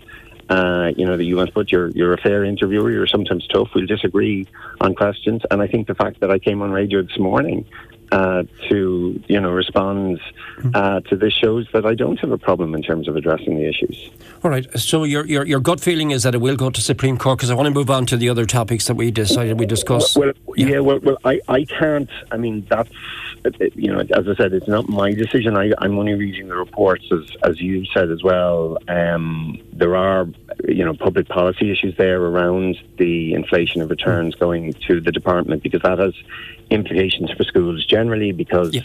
Uh, 0.48 0.92
you 0.96 1.04
know 1.04 1.18
that 1.18 1.24
you 1.24 1.36
want, 1.36 1.52
but 1.52 1.70
you're 1.70 1.90
you're 1.90 2.14
a 2.14 2.20
fair 2.22 2.42
interviewer. 2.42 2.90
You're 2.90 3.06
sometimes 3.06 3.46
tough. 3.48 3.68
We'll 3.74 3.84
disagree 3.84 4.46
on 4.80 4.94
questions, 4.94 5.42
and 5.50 5.60
I 5.60 5.66
think 5.66 5.86
the 5.86 5.94
fact 5.94 6.20
that 6.20 6.30
I 6.30 6.38
came 6.38 6.62
on 6.62 6.70
radio 6.70 7.02
this 7.02 7.18
morning 7.18 7.66
uh, 8.12 8.44
to 8.68 9.22
you 9.26 9.40
know 9.40 9.50
respond 9.50 10.20
uh, 10.74 11.00
to 11.00 11.16
this 11.16 11.32
shows 11.32 11.66
that 11.72 11.84
I 11.84 11.94
don't 11.94 12.18
have 12.20 12.30
a 12.30 12.38
problem 12.38 12.74
in 12.74 12.82
terms 12.82 13.08
of 13.08 13.16
addressing 13.16 13.56
the 13.56 13.68
issues. 13.68 14.10
All 14.42 14.50
right. 14.50 14.66
So 14.78 15.04
your 15.04 15.26
your, 15.26 15.46
your 15.46 15.60
gut 15.60 15.80
feeling 15.80 16.10
is 16.10 16.22
that 16.22 16.34
it 16.34 16.38
will 16.38 16.56
go 16.56 16.70
to 16.70 16.80
Supreme 16.80 17.18
Court 17.18 17.38
because 17.38 17.50
I 17.50 17.54
want 17.54 17.66
to 17.66 17.74
move 17.74 17.90
on 17.90 18.06
to 18.06 18.16
the 18.16 18.28
other 18.28 18.46
topics 18.46 18.86
that 18.86 18.94
we 18.94 19.10
decided 19.10 19.58
we 19.58 19.66
discuss. 19.66 20.16
Well, 20.16 20.32
yeah. 20.56 20.66
yeah, 20.66 20.78
well, 20.80 20.98
well, 21.00 21.18
I, 21.24 21.40
I 21.48 21.64
can't. 21.64 22.10
I 22.30 22.36
mean, 22.36 22.66
that's 22.68 22.90
you 23.74 23.92
know, 23.92 24.00
as 24.00 24.28
I 24.28 24.34
said, 24.36 24.52
it's 24.52 24.68
not 24.68 24.88
my 24.88 25.12
decision. 25.12 25.56
I, 25.56 25.72
I'm 25.78 25.98
only 25.98 26.14
reading 26.14 26.48
the 26.48 26.56
reports, 26.56 27.04
as 27.12 27.36
as 27.42 27.60
you 27.60 27.84
said 27.86 28.10
as 28.10 28.22
well. 28.22 28.78
Um, 28.88 29.58
there 29.72 29.96
are 29.96 30.26
you 30.66 30.84
know 30.84 30.94
public 30.94 31.28
policy 31.28 31.70
issues 31.70 31.96
there 31.96 32.20
around 32.20 32.76
the 32.96 33.34
inflation 33.34 33.80
of 33.80 33.90
returns 33.90 34.34
going 34.34 34.74
to 34.86 35.00
the 35.00 35.12
department 35.12 35.62
because 35.62 35.82
that 35.82 35.98
has 35.98 36.14
implications 36.70 37.30
for 37.30 37.44
schools 37.44 37.84
generally 37.86 38.32
because 38.32 38.74
yeah. 38.74 38.82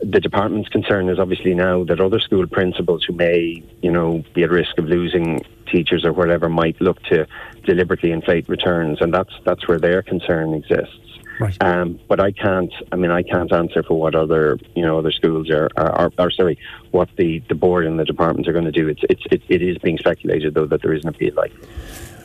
the 0.00 0.20
department's 0.20 0.68
concern 0.68 1.08
is 1.08 1.18
obviously 1.18 1.54
now 1.54 1.84
that 1.84 2.00
other 2.00 2.20
school 2.20 2.46
principals 2.46 3.04
who 3.04 3.12
may, 3.12 3.62
you 3.82 3.90
know, 3.90 4.24
be 4.34 4.42
at 4.42 4.50
risk 4.50 4.78
of 4.78 4.86
losing 4.86 5.44
teachers 5.70 6.04
or 6.04 6.12
whatever 6.12 6.48
might 6.48 6.80
look 6.80 7.02
to 7.04 7.26
deliberately 7.64 8.12
inflate 8.12 8.48
returns, 8.48 8.98
and 9.00 9.12
that's 9.12 9.32
that's 9.44 9.68
where 9.68 9.78
their 9.78 10.02
concern 10.02 10.54
exists. 10.54 11.07
Right. 11.40 11.56
Um, 11.62 11.98
but 12.08 12.20
I 12.20 12.32
can't. 12.32 12.72
I 12.90 12.96
mean, 12.96 13.10
I 13.10 13.22
can't 13.22 13.52
answer 13.52 13.82
for 13.82 13.98
what 13.98 14.14
other 14.14 14.58
you 14.74 14.82
know 14.82 14.98
other 14.98 15.12
schools 15.12 15.50
are, 15.50 15.68
are, 15.76 16.10
are, 16.18 16.30
sorry, 16.30 16.58
what 16.90 17.08
the, 17.16 17.40
the 17.48 17.54
board 17.54 17.86
and 17.86 17.98
the 17.98 18.04
departments 18.04 18.48
are 18.48 18.52
going 18.52 18.64
to 18.64 18.72
do. 18.72 18.88
It's 18.88 19.02
it's 19.08 19.22
it, 19.30 19.42
it 19.48 19.62
is 19.62 19.78
being 19.78 19.98
speculated 19.98 20.54
though 20.54 20.66
that 20.66 20.82
there 20.82 20.92
is 20.92 21.02
an 21.04 21.10
appeal 21.10 21.34
like. 21.34 21.52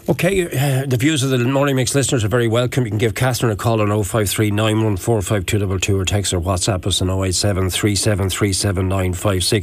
Okay, 0.09 0.43
uh, 0.43 0.85
the 0.85 0.97
views 0.97 1.23
of 1.23 1.29
the 1.29 1.37
Morning 1.37 1.77
Mix 1.77 1.95
listeners 1.95 2.25
are 2.25 2.27
very 2.27 2.49
welcome. 2.49 2.83
You 2.83 2.89
can 2.91 2.97
give 2.97 3.15
Catherine 3.15 3.53
a 3.53 3.55
call 3.55 3.79
on 3.79 4.03
053 4.03 4.51
914 4.51 5.95
or 5.95 6.03
text 6.03 6.33
or 6.33 6.41
WhatsApp 6.41 6.85
us 6.85 7.01
on 7.01 7.09
087 7.09 7.69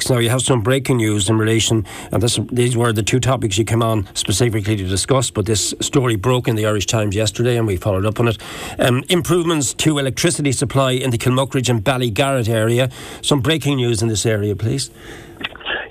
Now, 0.09 0.19
you 0.19 0.31
have 0.31 0.41
some 0.41 0.63
breaking 0.63 0.97
news 0.97 1.29
in 1.29 1.37
relation, 1.37 1.85
and 2.11 2.23
this, 2.23 2.41
these 2.51 2.75
were 2.75 2.91
the 2.91 3.03
two 3.03 3.21
topics 3.21 3.59
you 3.59 3.67
came 3.67 3.83
on 3.83 4.09
specifically 4.15 4.77
to 4.77 4.85
discuss, 4.85 5.31
but 5.31 5.45
this 5.45 5.75
story 5.83 6.17
broke 6.17 6.49
in 6.49 6.57
the 6.57 6.65
Irish 6.65 6.87
Times 6.87 7.15
yesterday 7.15 7.59
and 7.59 7.67
we 7.67 7.77
followed 7.77 8.07
up 8.07 8.19
on 8.19 8.29
it. 8.29 8.39
Um, 8.79 9.05
improvements 9.11 9.75
to 9.75 9.99
electricity 9.99 10.53
supply 10.53 10.93
in 10.93 11.11
the 11.11 11.19
Kilmuckridge 11.19 11.69
and 11.69 11.85
Ballygarrett 11.85 12.49
area. 12.49 12.89
Some 13.21 13.43
breaking 13.43 13.77
news 13.77 14.01
in 14.01 14.09
this 14.09 14.25
area, 14.25 14.57
please. 14.57 14.91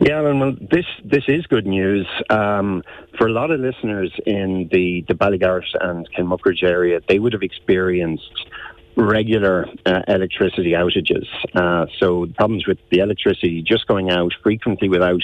Yeah, 0.02 0.26
and 0.26 0.40
well, 0.40 0.56
this 0.60 0.86
this 1.04 1.26
is 1.28 1.46
good 1.48 1.68
news 1.68 2.08
um, 2.30 2.84
for 3.18 3.28
a 3.28 3.32
lot 3.32 3.52
of 3.52 3.60
listeners 3.60 4.14
in 4.26 4.70
the 4.72 5.04
the 5.08 5.14
Ballygarrett 5.14 5.76
and 5.82 6.08
Kilmuckridge 6.14 6.64
area. 6.64 7.02
They 7.10 7.20
would 7.20 7.34
have 7.34 7.44
experienced 7.44 8.48
regular 8.96 9.66
uh, 9.86 10.02
electricity 10.08 10.72
outages. 10.72 11.28
Uh, 11.54 11.88
so 12.00 12.28
problems 12.38 12.66
with 12.66 12.78
the 12.92 13.00
electricity 13.00 13.62
just 13.62 13.88
going 13.88 14.10
out 14.10 14.34
frequently 14.42 14.88
without 14.88 15.22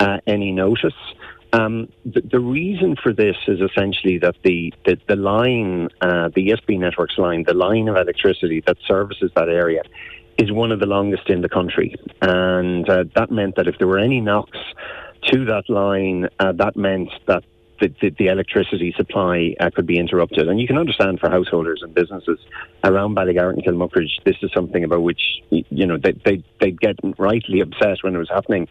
uh, 0.00 0.18
any 0.26 0.50
notice. 0.52 0.94
Um, 1.52 1.88
the, 2.04 2.20
the, 2.20 2.40
reason 2.40 2.96
for 3.00 3.12
this 3.12 3.36
is 3.46 3.60
essentially 3.60 4.18
that 4.18 4.34
the 4.42 4.74
the, 4.84 4.98
the 5.08 5.16
line, 5.16 5.88
uh, 6.00 6.28
the 6.34 6.48
ESB 6.48 6.78
networks 6.78 7.18
line, 7.18 7.44
the 7.46 7.54
line 7.54 7.88
of 7.88 7.96
electricity 7.96 8.62
that 8.66 8.78
services 8.86 9.30
that 9.36 9.48
area, 9.48 9.82
is 10.38 10.52
one 10.52 10.72
of 10.72 10.80
the 10.80 10.86
longest 10.86 11.28
in 11.28 11.40
the 11.40 11.48
country. 11.48 11.94
And 12.22 12.88
uh, 12.88 13.04
that 13.14 13.30
meant 13.30 13.56
that 13.56 13.66
if 13.66 13.78
there 13.78 13.86
were 13.86 13.98
any 13.98 14.20
knocks 14.20 14.58
to 15.28 15.44
that 15.46 15.68
line, 15.68 16.28
uh, 16.38 16.52
that 16.52 16.76
meant 16.76 17.10
that 17.26 17.44
the, 17.80 17.92
the, 18.00 18.10
the 18.10 18.26
electricity 18.28 18.94
supply 18.96 19.54
uh, 19.60 19.70
could 19.74 19.86
be 19.86 19.98
interrupted. 19.98 20.48
And 20.48 20.60
you 20.60 20.66
can 20.66 20.78
understand 20.78 21.20
for 21.20 21.30
householders 21.30 21.80
and 21.82 21.94
businesses 21.94 22.38
around 22.84 23.16
Ballygarrett 23.16 23.54
and 23.54 23.64
Kilmuckridge, 23.64 24.22
this 24.24 24.36
is 24.42 24.50
something 24.54 24.84
about 24.84 25.02
which, 25.02 25.20
you 25.50 25.86
know, 25.86 25.98
they, 25.98 26.12
they, 26.24 26.44
they'd 26.60 26.80
get 26.80 26.96
rightly 27.18 27.60
upset 27.60 27.98
when 28.02 28.14
it 28.14 28.18
was 28.18 28.30
happening 28.30 28.68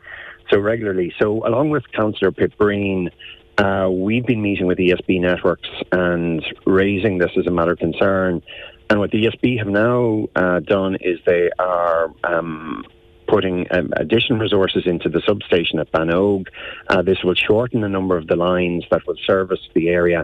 so 0.52 0.60
regularly. 0.60 1.14
So 1.20 1.46
along 1.46 1.70
with 1.70 1.84
Councillor 1.92 2.32
Pip 2.32 2.58
Breen, 2.58 3.10
uh, 3.58 3.90
we've 3.90 4.26
been 4.26 4.42
meeting 4.42 4.68
with 4.68 4.78
ESB 4.78 5.22
networks 5.22 5.70
and 5.92 6.44
raising 6.66 7.20
this 7.20 7.32
as 7.38 7.48
a 7.48 7.52
matter 7.52 7.72
of 7.72 7.80
concern. 7.80 8.42
And 8.90 9.00
what 9.00 9.12
the 9.12 9.26
ESB 9.26 9.58
have 9.58 9.68
now 9.68 10.28
uh, 10.36 10.60
done 10.60 10.98
is 11.02 11.20
they 11.26 11.50
are 11.58 12.12
um, 12.24 12.86
putting 13.28 13.66
um, 13.72 13.92
additional 13.98 14.40
resources 14.40 14.84
into 14.86 15.10
the 15.10 15.22
substation 15.26 15.80
at 15.80 15.92
Bannog. 15.92 16.48
Uh, 16.88 17.02
this 17.02 17.24
will 17.24 17.34
shorten 17.34 17.82
the 17.82 17.90
number 17.90 18.18
of 18.18 18.28
the 18.28 18.36
lines 18.36 18.86
that 18.92 19.06
will 19.08 19.18
service 19.26 19.60
the 19.74 19.90
area. 19.90 20.24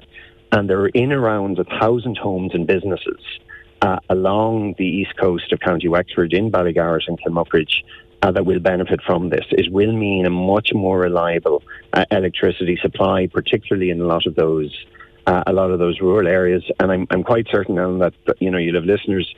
And 0.51 0.69
there 0.69 0.79
are 0.81 0.89
in 0.89 1.11
around 1.11 1.57
a 1.59 1.63
thousand 1.63 2.17
homes 2.17 2.51
and 2.53 2.67
businesses 2.67 3.19
uh, 3.81 3.97
along 4.09 4.75
the 4.77 4.85
east 4.85 5.17
coast 5.17 5.51
of 5.51 5.59
County 5.59 5.87
Wexford 5.87 6.33
in 6.33 6.51
Ballygarrett 6.51 7.07
and 7.07 7.19
Kilmuckridge 7.19 7.83
uh, 8.21 8.31
that 8.31 8.45
will 8.45 8.59
benefit 8.59 9.01
from 9.01 9.29
this. 9.29 9.45
It 9.49 9.71
will 9.71 9.93
mean 9.93 10.25
a 10.25 10.29
much 10.29 10.73
more 10.73 10.99
reliable 10.99 11.63
uh, 11.93 12.05
electricity 12.11 12.77
supply, 12.81 13.27
particularly 13.27 13.89
in 13.89 14.01
a 14.01 14.05
lot 14.05 14.27
of 14.27 14.35
those 14.35 14.71
uh, 15.27 15.43
a 15.47 15.53
lot 15.53 15.71
of 15.71 15.79
those 15.79 15.99
rural 16.01 16.27
areas. 16.27 16.63
And 16.79 16.91
I'm, 16.91 17.07
I'm 17.09 17.23
quite 17.23 17.47
certain 17.51 17.77
Alan, 17.77 17.99
that, 17.99 18.13
you 18.39 18.49
know, 18.49 18.57
you'll 18.57 18.75
have 18.75 18.85
listeners 18.85 19.33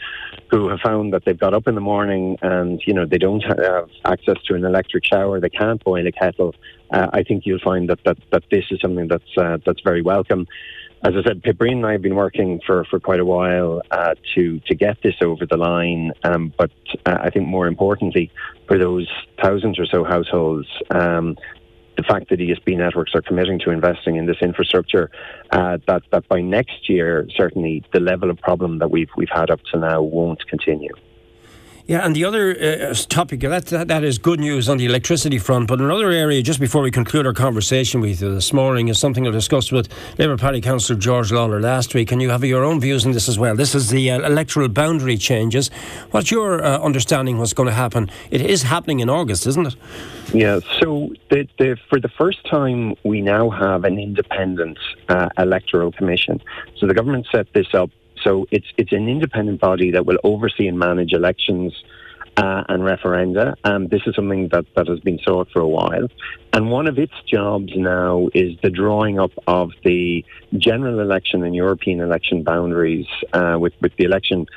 who 0.49 0.69
have 0.69 0.79
found 0.79 1.13
that 1.13 1.25
they've 1.25 1.39
got 1.39 1.53
up 1.53 1.67
in 1.67 1.75
the 1.75 1.81
morning 1.81 2.37
and, 2.41 2.81
you 2.85 2.93
know, 2.93 3.05
they 3.05 3.17
don't 3.17 3.41
have 3.41 3.89
access 4.05 4.37
to 4.47 4.55
an 4.55 4.65
electric 4.65 5.05
shower, 5.05 5.39
they 5.39 5.49
can't 5.49 5.83
boil 5.83 6.05
a 6.05 6.11
kettle. 6.11 6.55
Uh, 6.91 7.07
I 7.11 7.23
think 7.23 7.45
you'll 7.45 7.59
find 7.59 7.89
that, 7.89 7.99
that, 8.05 8.17
that 8.31 8.43
this 8.51 8.65
is 8.71 8.79
something 8.81 9.07
that's, 9.07 9.37
uh, 9.37 9.57
that's 9.65 9.81
very 9.81 10.01
welcome 10.01 10.47
as 11.05 11.13
I 11.17 11.23
said, 11.27 11.43
Pip 11.43 11.57
Breen 11.57 11.77
and 11.79 11.85
I 11.85 11.91
have 11.93 12.01
been 12.01 12.15
working 12.15 12.61
for, 12.65 12.85
for 12.85 12.97
quite 12.97 13.19
a 13.19 13.25
while 13.25 13.81
uh, 13.91 14.15
to 14.35 14.59
to 14.59 14.75
get 14.75 15.01
this 15.03 15.15
over 15.21 15.45
the 15.45 15.57
line. 15.57 16.13
Um, 16.23 16.53
but 16.57 16.71
uh, 17.05 17.17
I 17.19 17.29
think 17.29 17.47
more 17.47 17.67
importantly, 17.67 18.31
for 18.67 18.77
those 18.77 19.09
thousands 19.41 19.79
or 19.79 19.85
so 19.85 20.05
households, 20.05 20.67
um, 20.91 21.35
the 21.97 22.03
fact 22.03 22.29
that 22.29 22.39
ESB 22.39 22.77
networks 22.77 23.13
are 23.15 23.21
committing 23.21 23.59
to 23.59 23.71
investing 23.71 24.15
in 24.15 24.25
this 24.25 24.37
infrastructure, 24.41 25.11
uh, 25.51 25.77
that 25.87 26.03
that 26.11 26.27
by 26.27 26.41
next 26.41 26.89
year, 26.89 27.27
certainly 27.35 27.83
the 27.93 27.99
level 27.99 28.29
of 28.29 28.37
problem 28.37 28.79
that 28.79 28.89
we've 28.89 29.09
we've 29.15 29.29
had 29.29 29.49
up 29.49 29.61
to 29.71 29.79
now 29.79 30.01
won't 30.01 30.45
continue. 30.47 30.93
Yeah, 31.85 32.05
and 32.05 32.15
the 32.15 32.23
other 32.23 32.51
uh, 32.51 32.93
topic 33.09 33.41
that, 33.41 33.65
that 33.65 33.89
that 33.89 34.05
is 34.05 34.17
good 34.17 34.39
news 34.39 34.69
on 34.69 34.77
the 34.77 34.85
electricity 34.85 35.37
front. 35.37 35.67
But 35.67 35.81
another 35.81 36.11
area, 36.11 36.41
just 36.41 36.61
before 36.61 36.81
we 36.81 36.91
conclude 36.91 37.25
our 37.25 37.33
conversation 37.33 37.99
with 37.99 38.21
you 38.21 38.33
this 38.33 38.53
morning, 38.53 38.87
is 38.87 38.97
something 38.97 39.27
I 39.27 39.31
discussed 39.31 39.73
with 39.73 39.89
Labour 40.17 40.37
Party 40.37 40.61
Councillor 40.61 40.97
George 40.97 41.29
Lawlor 41.31 41.61
last 41.61 41.93
week, 41.93 42.13
and 42.13 42.21
you 42.21 42.29
have 42.29 42.41
your 42.45 42.63
own 42.63 42.79
views 42.79 43.05
on 43.05 43.11
this 43.11 43.27
as 43.27 43.37
well. 43.37 43.57
This 43.57 43.75
is 43.75 43.89
the 43.89 44.11
uh, 44.11 44.21
electoral 44.21 44.69
boundary 44.69 45.17
changes. 45.17 45.69
What's 46.11 46.31
your 46.31 46.63
uh, 46.63 46.79
understanding? 46.79 47.37
What's 47.37 47.51
going 47.51 47.67
to 47.67 47.75
happen? 47.75 48.09
It 48.31 48.39
is 48.39 48.63
happening 48.63 49.01
in 49.01 49.09
August, 49.09 49.45
isn't 49.45 49.67
it? 49.67 49.75
Yeah. 50.33 50.61
So 50.79 51.11
the, 51.29 51.49
the, 51.59 51.77
for 51.89 51.99
the 51.99 52.09
first 52.17 52.49
time, 52.49 52.95
we 53.03 53.19
now 53.19 53.49
have 53.49 53.83
an 53.83 53.99
independent 53.99 54.79
uh, 55.09 55.27
electoral 55.37 55.91
commission. 55.91 56.41
So 56.77 56.87
the 56.87 56.93
government 56.93 57.27
set 57.29 57.51
this 57.53 57.73
up 57.73 57.89
so 58.23 58.45
it's 58.51 58.67
it's 58.77 58.91
an 58.91 59.07
independent 59.07 59.59
body 59.59 59.91
that 59.91 60.05
will 60.05 60.19
oversee 60.23 60.67
and 60.67 60.77
manage 60.77 61.13
elections 61.13 61.73
uh, 62.37 62.63
and 62.69 62.83
referenda. 62.83 63.55
Um, 63.63 63.87
this 63.87 64.01
is 64.05 64.15
something 64.15 64.49
that, 64.51 64.65
that 64.75 64.87
has 64.87 64.99
been 64.99 65.19
sought 65.19 65.49
for 65.51 65.59
a 65.59 65.67
while. 65.67 66.07
And 66.51 66.69
one 66.69 66.87
of 66.87 66.97
its 66.97 67.13
jobs 67.27 67.71
now 67.75 68.29
is 68.33 68.57
the 68.63 68.69
drawing 68.69 69.19
up 69.19 69.31
of 69.47 69.71
the 69.83 70.25
general 70.57 70.99
election 70.99 71.43
and 71.43 71.55
European 71.55 71.99
election 71.99 72.43
boundaries 72.43 73.05
uh, 73.33 73.57
with, 73.59 73.73
with 73.81 73.95
the 73.97 74.05
election, 74.05 74.47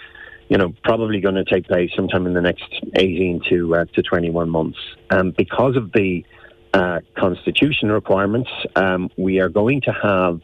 you 0.48 0.56
know, 0.56 0.72
probably 0.84 1.20
going 1.20 1.34
to 1.34 1.44
take 1.44 1.66
place 1.66 1.90
sometime 1.94 2.26
in 2.26 2.34
the 2.34 2.40
next 2.40 2.72
18 2.94 3.42
to, 3.48 3.76
uh, 3.76 3.84
to 3.94 4.02
21 4.02 4.48
months. 4.48 4.78
Um, 5.10 5.32
because 5.36 5.76
of 5.76 5.92
the 5.92 6.24
uh, 6.72 7.00
constitution 7.16 7.90
requirements, 7.90 8.50
um, 8.74 9.10
we 9.16 9.40
are 9.40 9.48
going 9.48 9.80
to 9.82 9.92
have 9.92 10.40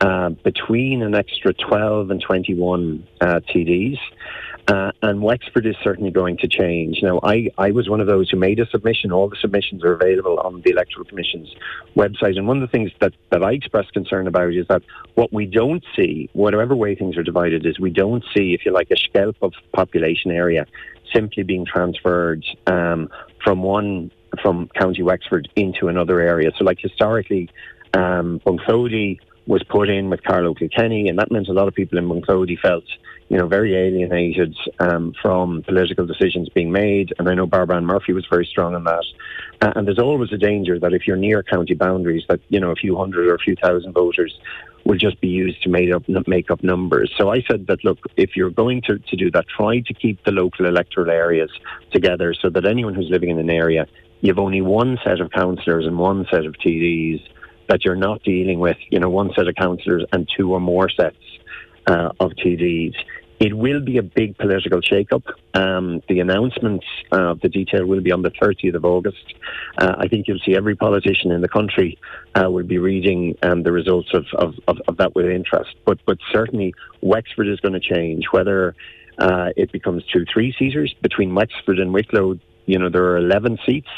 uh, 0.00 0.30
between 0.30 1.02
an 1.02 1.14
extra 1.14 1.52
12 1.52 2.10
and 2.10 2.20
21 2.20 3.06
uh, 3.20 3.40
TDs. 3.48 3.98
Uh, 4.68 4.90
and 5.00 5.22
Wexford 5.22 5.64
is 5.64 5.76
certainly 5.84 6.10
going 6.10 6.36
to 6.38 6.48
change. 6.48 6.98
Now, 7.00 7.20
I, 7.22 7.50
I 7.56 7.70
was 7.70 7.88
one 7.88 8.00
of 8.00 8.08
those 8.08 8.28
who 8.30 8.36
made 8.36 8.58
a 8.58 8.66
submission. 8.66 9.12
All 9.12 9.28
the 9.28 9.36
submissions 9.40 9.84
are 9.84 9.92
available 9.92 10.40
on 10.40 10.60
the 10.62 10.70
Electoral 10.70 11.04
Commission's 11.04 11.54
website. 11.96 12.36
And 12.36 12.48
one 12.48 12.60
of 12.60 12.68
the 12.68 12.76
things 12.76 12.90
that, 13.00 13.12
that 13.30 13.44
I 13.44 13.52
expressed 13.52 13.92
concern 13.92 14.26
about 14.26 14.52
is 14.52 14.66
that 14.68 14.82
what 15.14 15.32
we 15.32 15.46
don't 15.46 15.84
see, 15.94 16.28
whatever 16.32 16.74
way 16.74 16.96
things 16.96 17.16
are 17.16 17.22
divided, 17.22 17.64
is 17.64 17.78
we 17.78 17.90
don't 17.90 18.24
see, 18.36 18.54
if 18.54 18.66
you 18.66 18.72
like, 18.72 18.90
a 18.90 18.96
scalp 18.96 19.36
of 19.40 19.52
population 19.72 20.32
area 20.32 20.66
simply 21.14 21.44
being 21.44 21.64
transferred 21.64 22.44
um, 22.66 23.08
from 23.44 23.62
one 23.62 24.10
from 24.42 24.68
County 24.78 25.02
Wexford 25.02 25.48
into 25.56 25.86
another 25.88 26.20
area. 26.20 26.50
So, 26.58 26.64
like 26.64 26.78
historically, 26.80 27.48
um, 27.94 28.40
Bunclody 28.44 29.18
was 29.46 29.62
put 29.62 29.88
in 29.88 30.10
with 30.10 30.22
Carlow 30.24 30.54
Kilkenny, 30.54 31.08
and 31.08 31.18
that 31.18 31.30
meant 31.30 31.48
a 31.48 31.52
lot 31.52 31.68
of 31.68 31.74
people 31.74 31.98
in 31.98 32.08
Bunclody 32.08 32.58
felt, 32.58 32.84
you 33.28 33.38
know, 33.38 33.46
very 33.46 33.76
alienated 33.76 34.56
um, 34.80 35.14
from 35.22 35.62
political 35.62 36.04
decisions 36.04 36.48
being 36.48 36.72
made. 36.72 37.14
And 37.18 37.28
I 37.28 37.34
know 37.34 37.46
Barbara 37.46 37.76
Ann 37.76 37.86
Murphy 37.86 38.12
was 38.12 38.26
very 38.28 38.44
strong 38.44 38.74
on 38.74 38.84
that. 38.84 39.04
Uh, 39.62 39.72
and 39.76 39.86
there's 39.86 40.00
always 40.00 40.32
a 40.32 40.36
danger 40.36 40.78
that 40.80 40.92
if 40.92 41.06
you're 41.06 41.16
near 41.16 41.42
county 41.42 41.74
boundaries, 41.74 42.24
that 42.28 42.40
you 42.48 42.58
know, 42.58 42.72
a 42.72 42.76
few 42.76 42.96
hundred 42.96 43.28
or 43.28 43.34
a 43.34 43.38
few 43.38 43.54
thousand 43.54 43.92
voters 43.92 44.36
will 44.84 44.98
just 44.98 45.20
be 45.20 45.28
used 45.28 45.62
to 45.62 45.68
make 45.68 45.92
up 45.92 46.02
make 46.26 46.50
up 46.50 46.62
numbers. 46.62 47.12
So 47.16 47.30
I 47.30 47.42
said 47.48 47.66
that 47.68 47.84
look, 47.84 47.98
if 48.16 48.36
you're 48.36 48.50
going 48.50 48.82
to, 48.82 48.98
to 48.98 49.16
do 49.16 49.30
that, 49.32 49.46
try 49.48 49.80
to 49.80 49.94
keep 49.94 50.24
the 50.24 50.32
local 50.32 50.66
electoral 50.66 51.10
areas 51.10 51.50
together 51.92 52.34
so 52.34 52.50
that 52.50 52.66
anyone 52.66 52.94
who's 52.94 53.10
living 53.10 53.30
in 53.30 53.38
an 53.38 53.50
area, 53.50 53.86
you 54.20 54.32
have 54.32 54.38
only 54.38 54.60
one 54.60 54.98
set 55.04 55.20
of 55.20 55.30
councillors 55.30 55.86
and 55.86 55.98
one 55.98 56.26
set 56.30 56.46
of 56.46 56.54
TDs 56.54 57.20
that 57.68 57.84
you're 57.84 57.96
not 57.96 58.22
dealing 58.22 58.58
with, 58.60 58.76
you 58.90 58.98
know, 58.98 59.10
one 59.10 59.32
set 59.34 59.48
of 59.48 59.54
councillors 59.54 60.04
and 60.12 60.28
two 60.36 60.52
or 60.52 60.60
more 60.60 60.88
sets 60.88 61.16
uh, 61.86 62.10
of 62.20 62.32
TDs. 62.32 62.94
It 63.38 63.54
will 63.54 63.80
be 63.80 63.98
a 63.98 64.02
big 64.02 64.38
political 64.38 64.80
shake-up. 64.80 65.24
Um, 65.52 66.02
the 66.08 66.20
announcements 66.20 66.86
of 67.12 67.36
uh, 67.36 67.40
the 67.42 67.50
detail 67.50 67.84
will 67.84 68.00
be 68.00 68.10
on 68.10 68.22
the 68.22 68.30
30th 68.30 68.74
of 68.74 68.84
August. 68.84 69.34
Uh, 69.76 69.94
I 69.98 70.08
think 70.08 70.26
you'll 70.26 70.38
see 70.38 70.56
every 70.56 70.74
politician 70.74 71.30
in 71.30 71.42
the 71.42 71.48
country 71.48 71.98
uh, 72.34 72.50
will 72.50 72.64
be 72.64 72.78
reading 72.78 73.36
um, 73.42 73.62
the 73.62 73.72
results 73.72 74.08
of, 74.14 74.24
of, 74.38 74.54
of, 74.68 74.80
of, 74.88 74.96
that 74.96 75.14
with 75.14 75.26
interest. 75.26 75.76
But, 75.84 75.98
but 76.06 76.16
certainly 76.32 76.74
Wexford 77.02 77.48
is 77.48 77.60
going 77.60 77.74
to 77.74 77.80
change. 77.80 78.24
Whether 78.30 78.74
uh, 79.18 79.50
it 79.54 79.70
becomes 79.70 80.02
two 80.06 80.24
three-seaters 80.32 80.94
between 81.02 81.34
Wexford 81.34 81.78
and 81.78 81.92
Wicklow, 81.92 82.38
you 82.66 82.78
know, 82.78 82.88
there 82.88 83.04
are 83.04 83.16
11 83.16 83.58
seats, 83.64 83.88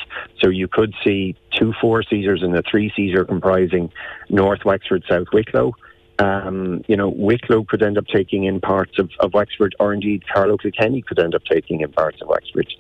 so 0.41 0.49
you 0.49 0.69
could 0.69 0.95
see 1.03 1.35
two 1.53 1.73
four 1.81 2.03
seaters 2.03 2.43
and 2.43 2.57
a 2.57 2.63
three 2.63 2.93
seater 2.95 3.25
comprising 3.25 3.91
North 4.29 4.65
Wexford, 4.65 5.05
South 5.09 5.27
Wicklow. 5.33 5.75
Um, 6.19 6.85
you 6.89 6.97
know, 6.97 7.09
Wicklow 7.09 7.65
could 7.65 7.83
end 7.83 7.97
up 7.97 8.07
taking 8.07 8.45
in 8.45 8.61
parts 8.61 8.99
of, 8.99 9.11
of 9.21 9.35
Wexford, 9.35 9.75
or 9.81 9.95
indeed 9.95 10.25
Carlow 10.33 10.57
Kilkenny 10.57 11.03
could 11.03 11.19
end 11.19 11.35
up 11.35 11.45
taking 11.45 11.81
in 11.81 11.93
parts 11.93 12.21
of 12.21 12.29
Wexford. 12.29 12.73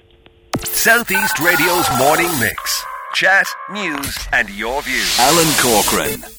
Southeast 0.65 1.39
Radio's 1.39 1.89
morning 1.99 2.31
mix. 2.41 2.85
Chat, 3.15 3.47
news, 3.71 4.19
and 4.33 4.51
your 4.51 4.83
views. 4.83 5.19
Alan 5.19 5.53
Corcoran. 5.61 6.38